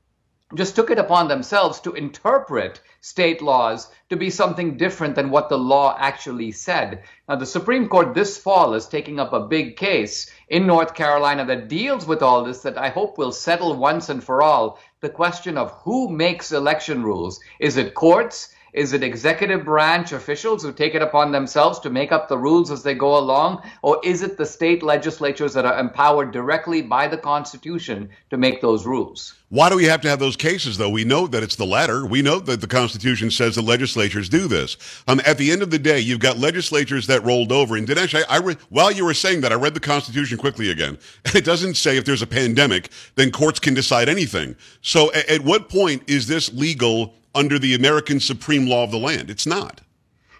just 0.54 0.76
took 0.76 0.90
it 0.90 0.98
upon 0.98 1.28
themselves 1.28 1.80
to 1.80 1.92
interpret 1.92 2.80
state 3.00 3.42
laws 3.42 3.90
to 4.08 4.16
be 4.16 4.30
something 4.30 4.76
different 4.76 5.14
than 5.14 5.30
what 5.30 5.48
the 5.48 5.58
law 5.58 5.96
actually 5.98 6.52
said. 6.52 7.02
Now, 7.28 7.36
the 7.36 7.46
Supreme 7.46 7.88
Court 7.88 8.14
this 8.14 8.38
fall 8.38 8.74
is 8.74 8.86
taking 8.86 9.18
up 9.18 9.32
a 9.32 9.46
big 9.46 9.76
case 9.76 10.30
in 10.48 10.66
North 10.66 10.94
Carolina 10.94 11.44
that 11.46 11.68
deals 11.68 12.06
with 12.06 12.22
all 12.22 12.44
this 12.44 12.62
that 12.62 12.78
I 12.78 12.88
hope 12.88 13.18
will 13.18 13.32
settle 13.32 13.74
once 13.74 14.08
and 14.08 14.22
for 14.22 14.42
all 14.42 14.78
the 15.00 15.10
question 15.10 15.58
of 15.58 15.72
who 15.82 16.08
makes 16.08 16.52
election 16.52 17.02
rules. 17.02 17.40
Is 17.58 17.76
it 17.76 17.94
courts? 17.94 18.53
Is 18.74 18.92
it 18.92 19.04
executive 19.04 19.64
branch 19.64 20.10
officials 20.10 20.64
who 20.64 20.72
take 20.72 20.96
it 20.96 21.02
upon 21.02 21.30
themselves 21.30 21.78
to 21.78 21.90
make 21.90 22.10
up 22.10 22.26
the 22.26 22.36
rules 22.36 22.72
as 22.72 22.82
they 22.82 22.94
go 22.94 23.16
along? 23.16 23.62
Or 23.82 24.00
is 24.02 24.20
it 24.20 24.36
the 24.36 24.44
state 24.44 24.82
legislatures 24.82 25.54
that 25.54 25.64
are 25.64 25.78
empowered 25.78 26.32
directly 26.32 26.82
by 26.82 27.06
the 27.06 27.16
Constitution 27.16 28.08
to 28.30 28.36
make 28.36 28.60
those 28.60 28.84
rules? 28.84 29.34
Why 29.48 29.70
do 29.70 29.76
we 29.76 29.84
have 29.84 30.00
to 30.00 30.08
have 30.08 30.18
those 30.18 30.34
cases, 30.34 30.76
though? 30.76 30.90
We 30.90 31.04
know 31.04 31.28
that 31.28 31.44
it's 31.44 31.54
the 31.54 31.64
latter. 31.64 32.04
We 32.04 32.20
know 32.20 32.40
that 32.40 32.60
the 32.60 32.66
Constitution 32.66 33.30
says 33.30 33.54
the 33.54 33.62
legislatures 33.62 34.28
do 34.28 34.48
this. 34.48 34.76
Um, 35.06 35.20
at 35.24 35.38
the 35.38 35.52
end 35.52 35.62
of 35.62 35.70
the 35.70 35.78
day, 35.78 36.00
you've 36.00 36.18
got 36.18 36.38
legislatures 36.38 37.06
that 37.06 37.22
rolled 37.22 37.52
over. 37.52 37.76
And 37.76 37.86
Dinesh, 37.86 38.20
I, 38.28 38.38
I 38.38 38.38
re- 38.40 38.56
while 38.70 38.90
you 38.90 39.04
were 39.04 39.14
saying 39.14 39.42
that, 39.42 39.52
I 39.52 39.54
read 39.54 39.74
the 39.74 39.80
Constitution 39.80 40.36
quickly 40.36 40.70
again. 40.70 40.98
It 41.34 41.44
doesn't 41.44 41.74
say 41.74 41.96
if 41.96 42.04
there's 42.04 42.22
a 42.22 42.26
pandemic, 42.26 42.90
then 43.14 43.30
courts 43.30 43.60
can 43.60 43.74
decide 43.74 44.08
anything. 44.08 44.56
So 44.82 45.12
at, 45.12 45.28
at 45.28 45.40
what 45.42 45.68
point 45.68 46.02
is 46.08 46.26
this 46.26 46.52
legal 46.52 47.14
under 47.34 47.58
the 47.58 47.74
American 47.74 48.20
supreme 48.20 48.66
law 48.66 48.84
of 48.84 48.90
the 48.90 48.98
land. 48.98 49.30
It's 49.30 49.46
not. 49.46 49.80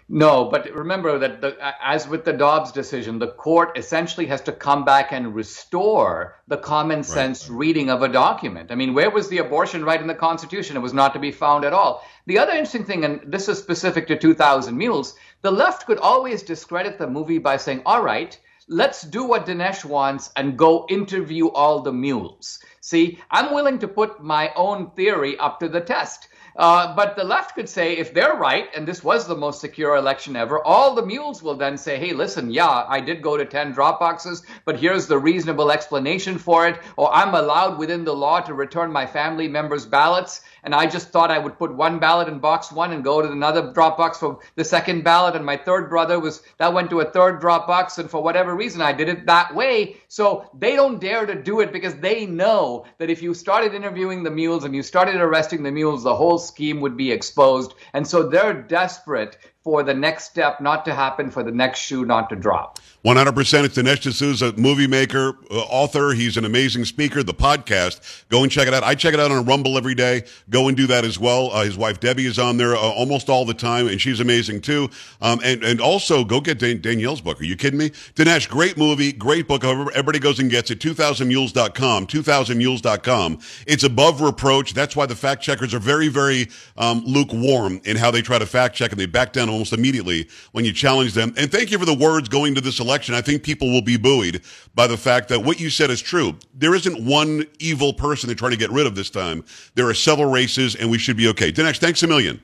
No, 0.07 0.45
but 0.45 0.71
remember 0.71 1.17
that 1.17 1.41
the, 1.41 1.57
as 1.81 2.07
with 2.07 2.25
the 2.25 2.33
Dobbs 2.33 2.71
decision, 2.71 3.17
the 3.17 3.29
court 3.29 3.75
essentially 3.75 4.27
has 4.27 4.39
to 4.41 4.51
come 4.51 4.85
back 4.85 5.11
and 5.11 5.33
restore 5.33 6.35
the 6.47 6.57
common 6.57 7.01
sense 7.01 7.49
right. 7.49 7.57
reading 7.57 7.89
of 7.89 8.03
a 8.03 8.07
document. 8.07 8.71
I 8.71 8.75
mean, 8.75 8.93
where 8.93 9.09
was 9.09 9.29
the 9.29 9.39
abortion 9.39 9.83
right 9.83 9.99
in 9.99 10.05
the 10.05 10.13
Constitution? 10.13 10.77
It 10.77 10.81
was 10.81 10.93
not 10.93 11.13
to 11.13 11.19
be 11.19 11.31
found 11.31 11.65
at 11.65 11.73
all. 11.73 12.05
The 12.27 12.37
other 12.37 12.51
interesting 12.51 12.85
thing, 12.85 13.03
and 13.03 13.19
this 13.25 13.49
is 13.49 13.57
specific 13.57 14.05
to 14.07 14.15
2000 14.15 14.77
Mules, 14.77 15.15
the 15.41 15.49
left 15.51 15.87
could 15.87 15.97
always 15.97 16.43
discredit 16.43 16.99
the 16.99 17.07
movie 17.07 17.39
by 17.39 17.57
saying, 17.57 17.81
all 17.83 18.03
right, 18.03 18.39
let's 18.67 19.01
do 19.01 19.23
what 19.23 19.47
Dinesh 19.47 19.85
wants 19.85 20.31
and 20.35 20.57
go 20.57 20.85
interview 20.89 21.47
all 21.47 21.81
the 21.81 21.93
mules. 21.93 22.59
See, 22.81 23.19
I'm 23.31 23.53
willing 23.53 23.79
to 23.79 23.87
put 23.87 24.23
my 24.23 24.51
own 24.55 24.91
theory 24.91 25.37
up 25.37 25.59
to 25.59 25.67
the 25.67 25.81
test. 25.81 26.27
Uh, 26.55 26.95
but 26.95 27.17
the 27.17 27.23
left 27.23 27.53
could 27.53 27.67
say, 27.67 27.97
if 27.97 28.13
they're 28.13 28.35
right, 28.35 28.69
and 28.73 28.87
this 28.87 29.03
was 29.03 29.27
the 29.27 29.35
most 29.35 29.59
secure 29.59 29.95
election 29.95 30.37
ever, 30.37 30.63
all 30.63 30.95
the 30.95 31.05
mules 31.05 31.43
will 31.43 31.55
then 31.55 31.77
say, 31.77 31.97
hey, 31.97 32.13
listen, 32.13 32.49
yeah, 32.49 32.85
I 32.87 33.01
did 33.01 33.21
go 33.21 33.35
to 33.35 33.45
10 33.45 33.73
drop 33.73 33.99
boxes, 33.99 34.45
but 34.63 34.79
here's 34.79 35.07
the 35.07 35.17
reasonable 35.17 35.69
explanation 35.69 36.37
for 36.37 36.65
it, 36.67 36.79
or 36.95 37.13
I'm 37.13 37.35
allowed 37.35 37.77
within 37.77 38.05
the 38.05 38.15
law 38.15 38.39
to 38.39 38.53
return 38.53 38.91
my 38.91 39.05
family 39.05 39.49
members' 39.49 39.85
ballots 39.85 40.41
and 40.65 40.75
I 40.75 40.87
just 40.87 41.09
thought 41.09 41.31
I 41.31 41.37
would 41.37 41.57
put 41.57 41.73
one 41.73 41.99
ballot 41.99 42.27
in 42.27 42.39
box 42.39 42.71
one 42.71 42.91
and 42.91 43.03
go 43.03 43.21
to 43.21 43.31
another 43.31 43.71
drop 43.71 43.97
box 43.97 44.17
for 44.17 44.39
the 44.55 44.63
second 44.65 45.03
ballot. 45.03 45.35
And 45.35 45.45
my 45.45 45.55
third 45.55 45.89
brother 45.89 46.19
was 46.19 46.41
that 46.57 46.73
went 46.73 46.89
to 46.89 47.01
a 47.01 47.11
third 47.11 47.39
drop 47.39 47.67
box, 47.67 47.99
and 47.99 48.09
for 48.09 48.21
whatever 48.21 48.55
reason, 48.55 48.81
I 48.81 48.91
did 48.91 49.07
it 49.07 49.27
that 49.27 49.53
way. 49.53 49.97
So 50.07 50.49
they 50.57 50.75
don't 50.75 50.99
dare 50.99 51.25
to 51.25 51.35
do 51.35 51.61
it 51.61 51.71
because 51.71 51.95
they 51.95 52.25
know 52.25 52.85
that 52.97 53.09
if 53.09 53.21
you 53.21 53.33
started 53.33 53.73
interviewing 53.73 54.23
the 54.23 54.31
mules 54.31 54.63
and 54.63 54.75
you 54.75 54.83
started 54.83 55.15
arresting 55.15 55.63
the 55.63 55.71
mules, 55.71 56.03
the 56.03 56.15
whole 56.15 56.39
scheme 56.39 56.81
would 56.81 56.97
be 56.97 57.11
exposed. 57.11 57.75
And 57.93 58.05
so 58.05 58.27
they're 58.27 58.53
desperate 58.61 59.37
for 59.63 59.83
the 59.83 59.93
next 59.93 60.25
step 60.25 60.61
not 60.61 60.85
to 60.85 60.93
happen, 60.93 61.29
for 61.29 61.43
the 61.43 61.51
next 61.51 61.79
shoe 61.79 62.05
not 62.05 62.29
to 62.29 62.35
drop. 62.35 62.79
100%. 63.05 63.65
It's 63.65 63.77
Dinesh 63.77 64.09
D'Souza, 64.09 64.53
movie 64.53 64.87
maker, 64.87 65.37
uh, 65.51 65.59
author. 65.59 66.13
He's 66.13 66.37
an 66.37 66.45
amazing 66.45 66.85
speaker. 66.85 67.21
The 67.21 67.35
podcast, 67.35 68.23
go 68.29 68.41
and 68.41 68.51
check 68.51 68.67
it 68.67 68.73
out. 68.73 68.81
I 68.81 68.95
check 68.95 69.13
it 69.13 69.19
out 69.19 69.29
on 69.29 69.45
Rumble 69.45 69.77
every 69.77 69.93
day. 69.93 70.23
Go 70.49 70.69
and 70.69 70.75
do 70.75 70.87
that 70.87 71.05
as 71.05 71.19
well. 71.19 71.51
Uh, 71.51 71.65
his 71.65 71.77
wife 71.77 71.99
Debbie 71.99 72.25
is 72.25 72.39
on 72.39 72.57
there 72.57 72.75
uh, 72.75 72.79
almost 72.79 73.29
all 73.29 73.45
the 73.45 73.53
time, 73.53 73.87
and 73.87 74.01
she's 74.01 74.19
amazing 74.21 74.61
too. 74.61 74.89
Um, 75.21 75.39
and, 75.43 75.63
and 75.63 75.79
also, 75.79 76.23
go 76.25 76.41
get 76.41 76.57
Dan- 76.57 76.81
Danielle's 76.81 77.21
book. 77.21 77.39
Are 77.39 77.43
you 77.43 77.55
kidding 77.55 77.77
me? 77.77 77.91
Dinesh, 77.91 78.49
great 78.49 78.75
movie, 78.75 79.11
great 79.11 79.47
book. 79.47 79.63
Everybody 79.63 80.17
goes 80.17 80.39
and 80.39 80.49
gets 80.49 80.71
it. 80.71 80.79
2000mules.com, 80.79 82.07
2000mules.com. 82.07 83.39
It's 83.67 83.83
above 83.83 84.21
reproach. 84.21 84.73
That's 84.73 84.95
why 84.95 85.05
the 85.05 85.15
fact 85.15 85.43
checkers 85.43 85.75
are 85.75 85.79
very, 85.79 86.07
very 86.07 86.47
um, 86.75 87.03
lukewarm 87.05 87.81
in 87.83 87.97
how 87.97 88.09
they 88.09 88.23
try 88.23 88.39
to 88.39 88.47
fact 88.47 88.75
check, 88.75 88.89
and 88.89 88.99
they 88.99 89.05
back 89.05 89.31
down 89.31 89.47
almost 89.47 89.73
immediately 89.73 90.27
when 90.53 90.65
you 90.65 90.73
challenge 90.73 91.13
them. 91.13 91.35
And 91.37 91.51
thank 91.51 91.69
you 91.69 91.77
for 91.77 91.85
the 91.85 91.93
words 91.93 92.29
going 92.29 92.55
to 92.55 92.61
this 92.61 92.79
election. 92.79 92.94
I 92.95 93.21
think 93.21 93.43
people 93.43 93.71
will 93.71 93.81
be 93.81 93.97
buoyed 93.97 94.41
by 94.73 94.87
the 94.87 94.97
fact 94.97 95.29
that 95.29 95.41
what 95.41 95.59
you 95.59 95.69
said 95.69 95.89
is 95.89 96.01
true. 96.01 96.37
There 96.53 96.73
isn't 96.73 97.05
one 97.05 97.45
evil 97.59 97.93
person 97.93 98.27
they're 98.27 98.35
trying 98.35 98.51
to 98.51 98.57
get 98.57 98.71
rid 98.71 98.87
of 98.87 98.95
this 98.95 99.09
time. 99.09 99.43
There 99.75 99.87
are 99.87 99.93
several 99.93 100.31
races, 100.31 100.75
and 100.75 100.89
we 100.89 100.97
should 100.97 101.17
be 101.17 101.27
okay. 101.29 101.51
Dinesh, 101.51 101.79
thanks 101.79 102.01
a 102.03 102.07
million. 102.07 102.41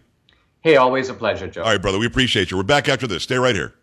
Hey, 0.61 0.75
always 0.75 1.09
a 1.09 1.13
pleasure, 1.13 1.47
Joe. 1.47 1.63
All 1.63 1.71
right, 1.71 1.81
brother. 1.81 1.97
We 1.97 2.05
appreciate 2.05 2.51
you. 2.51 2.57
We're 2.57 2.63
back 2.63 2.87
after 2.87 3.07
this. 3.07 3.23
Stay 3.23 3.37
right 3.37 3.55
here. 3.55 3.73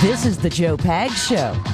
This 0.00 0.26
is 0.26 0.38
the 0.38 0.50
Joe 0.50 0.76
Pag 0.76 1.10
Show. 1.12 1.73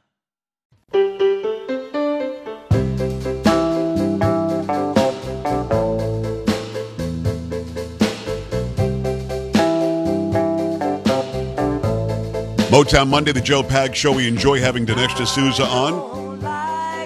Motown 12.71 13.09
Monday, 13.09 13.33
the 13.33 13.41
Joe 13.41 13.63
Pag 13.63 13.93
Show. 13.93 14.13
We 14.13 14.29
enjoy 14.29 14.61
having 14.61 14.85
Dinesh 14.85 15.21
D'Souza 15.21 15.65
on. 15.65 16.39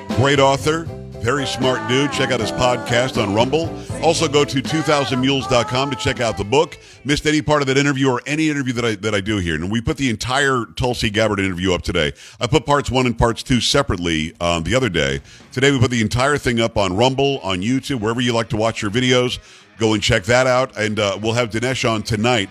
Great 0.09 0.39
author, 0.39 0.83
very 1.23 1.47
smart 1.47 1.89
dude. 1.89 2.11
Check 2.11 2.29
out 2.29 2.39
his 2.39 2.51
podcast 2.51 3.19
on 3.19 3.33
Rumble. 3.33 3.75
Also, 4.03 4.27
go 4.27 4.45
to 4.45 4.61
2000mules.com 4.61 5.89
to 5.89 5.95
check 5.95 6.19
out 6.19 6.37
the 6.37 6.43
book. 6.43 6.77
Missed 7.03 7.25
any 7.25 7.41
part 7.41 7.63
of 7.63 7.67
that 7.67 7.79
interview 7.79 8.11
or 8.11 8.21
any 8.27 8.51
interview 8.51 8.73
that 8.73 8.85
I 8.85 8.93
that 8.93 9.15
I 9.15 9.21
do 9.21 9.37
here, 9.37 9.55
and 9.55 9.71
we 9.71 9.81
put 9.81 9.97
the 9.97 10.11
entire 10.11 10.67
Tulsi 10.75 11.09
Gabbard 11.09 11.39
interview 11.39 11.73
up 11.73 11.81
today. 11.81 12.13
I 12.39 12.45
put 12.45 12.67
parts 12.67 12.91
one 12.91 13.07
and 13.07 13.17
parts 13.17 13.41
two 13.41 13.59
separately 13.59 14.35
um, 14.39 14.61
the 14.65 14.75
other 14.75 14.89
day. 14.89 15.19
Today, 15.51 15.71
we 15.71 15.79
put 15.79 15.89
the 15.89 16.01
entire 16.01 16.37
thing 16.37 16.61
up 16.61 16.77
on 16.77 16.95
Rumble, 16.95 17.39
on 17.39 17.61
YouTube, 17.61 18.01
wherever 18.01 18.21
you 18.21 18.33
like 18.33 18.49
to 18.49 18.55
watch 18.55 18.83
your 18.83 18.91
videos. 18.91 19.39
Go 19.79 19.95
and 19.95 20.03
check 20.03 20.25
that 20.25 20.45
out, 20.45 20.77
and 20.77 20.99
uh, 20.99 21.17
we'll 21.19 21.33
have 21.33 21.49
Dinesh 21.49 21.89
on 21.89 22.03
tonight 22.03 22.49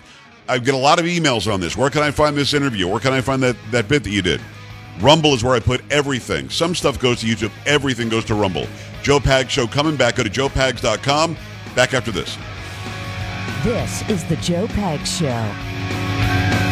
I 0.49 0.59
get 0.59 0.75
a 0.75 0.79
lot 0.79 0.99
of 0.99 1.07
emails 1.07 1.53
on 1.53 1.61
this. 1.61 1.77
Where 1.77 1.91
can 1.91 2.03
I 2.03 2.11
find 2.11 2.37
this 2.37 2.55
interview? 2.55 2.89
Where 2.89 3.01
can 3.01 3.13
I 3.13 3.21
find 3.21 3.43
that, 3.43 3.57
that 3.71 3.89
bit 3.89 4.05
that 4.05 4.11
you 4.11 4.23
did? 4.23 4.41
Rumble 5.01 5.35
is 5.35 5.43
where 5.43 5.55
I 5.55 5.61
put 5.61 5.83
everything. 5.91 6.49
Some 6.51 6.75
stuff 6.75 6.99
goes 7.01 7.21
to 7.21 7.27
YouTube, 7.27 7.53
everything 7.67 8.09
goes 8.09 8.25
to 8.27 8.35
Rumble. 8.35 8.67
Joe 9.03 9.19
Pags 9.19 9.51
Show 9.51 9.67
coming 9.67 9.97
back. 9.97 10.17
Go 10.17 10.23
to 10.23 10.31
joepags.com. 10.31 11.37
Back 11.75 11.95
after 11.95 12.11
this. 12.11 12.39
This 13.63 14.09
is 14.09 14.25
the 14.25 14.37
Joe 14.37 14.67
Pags 14.69 15.19
Show. 15.19 16.64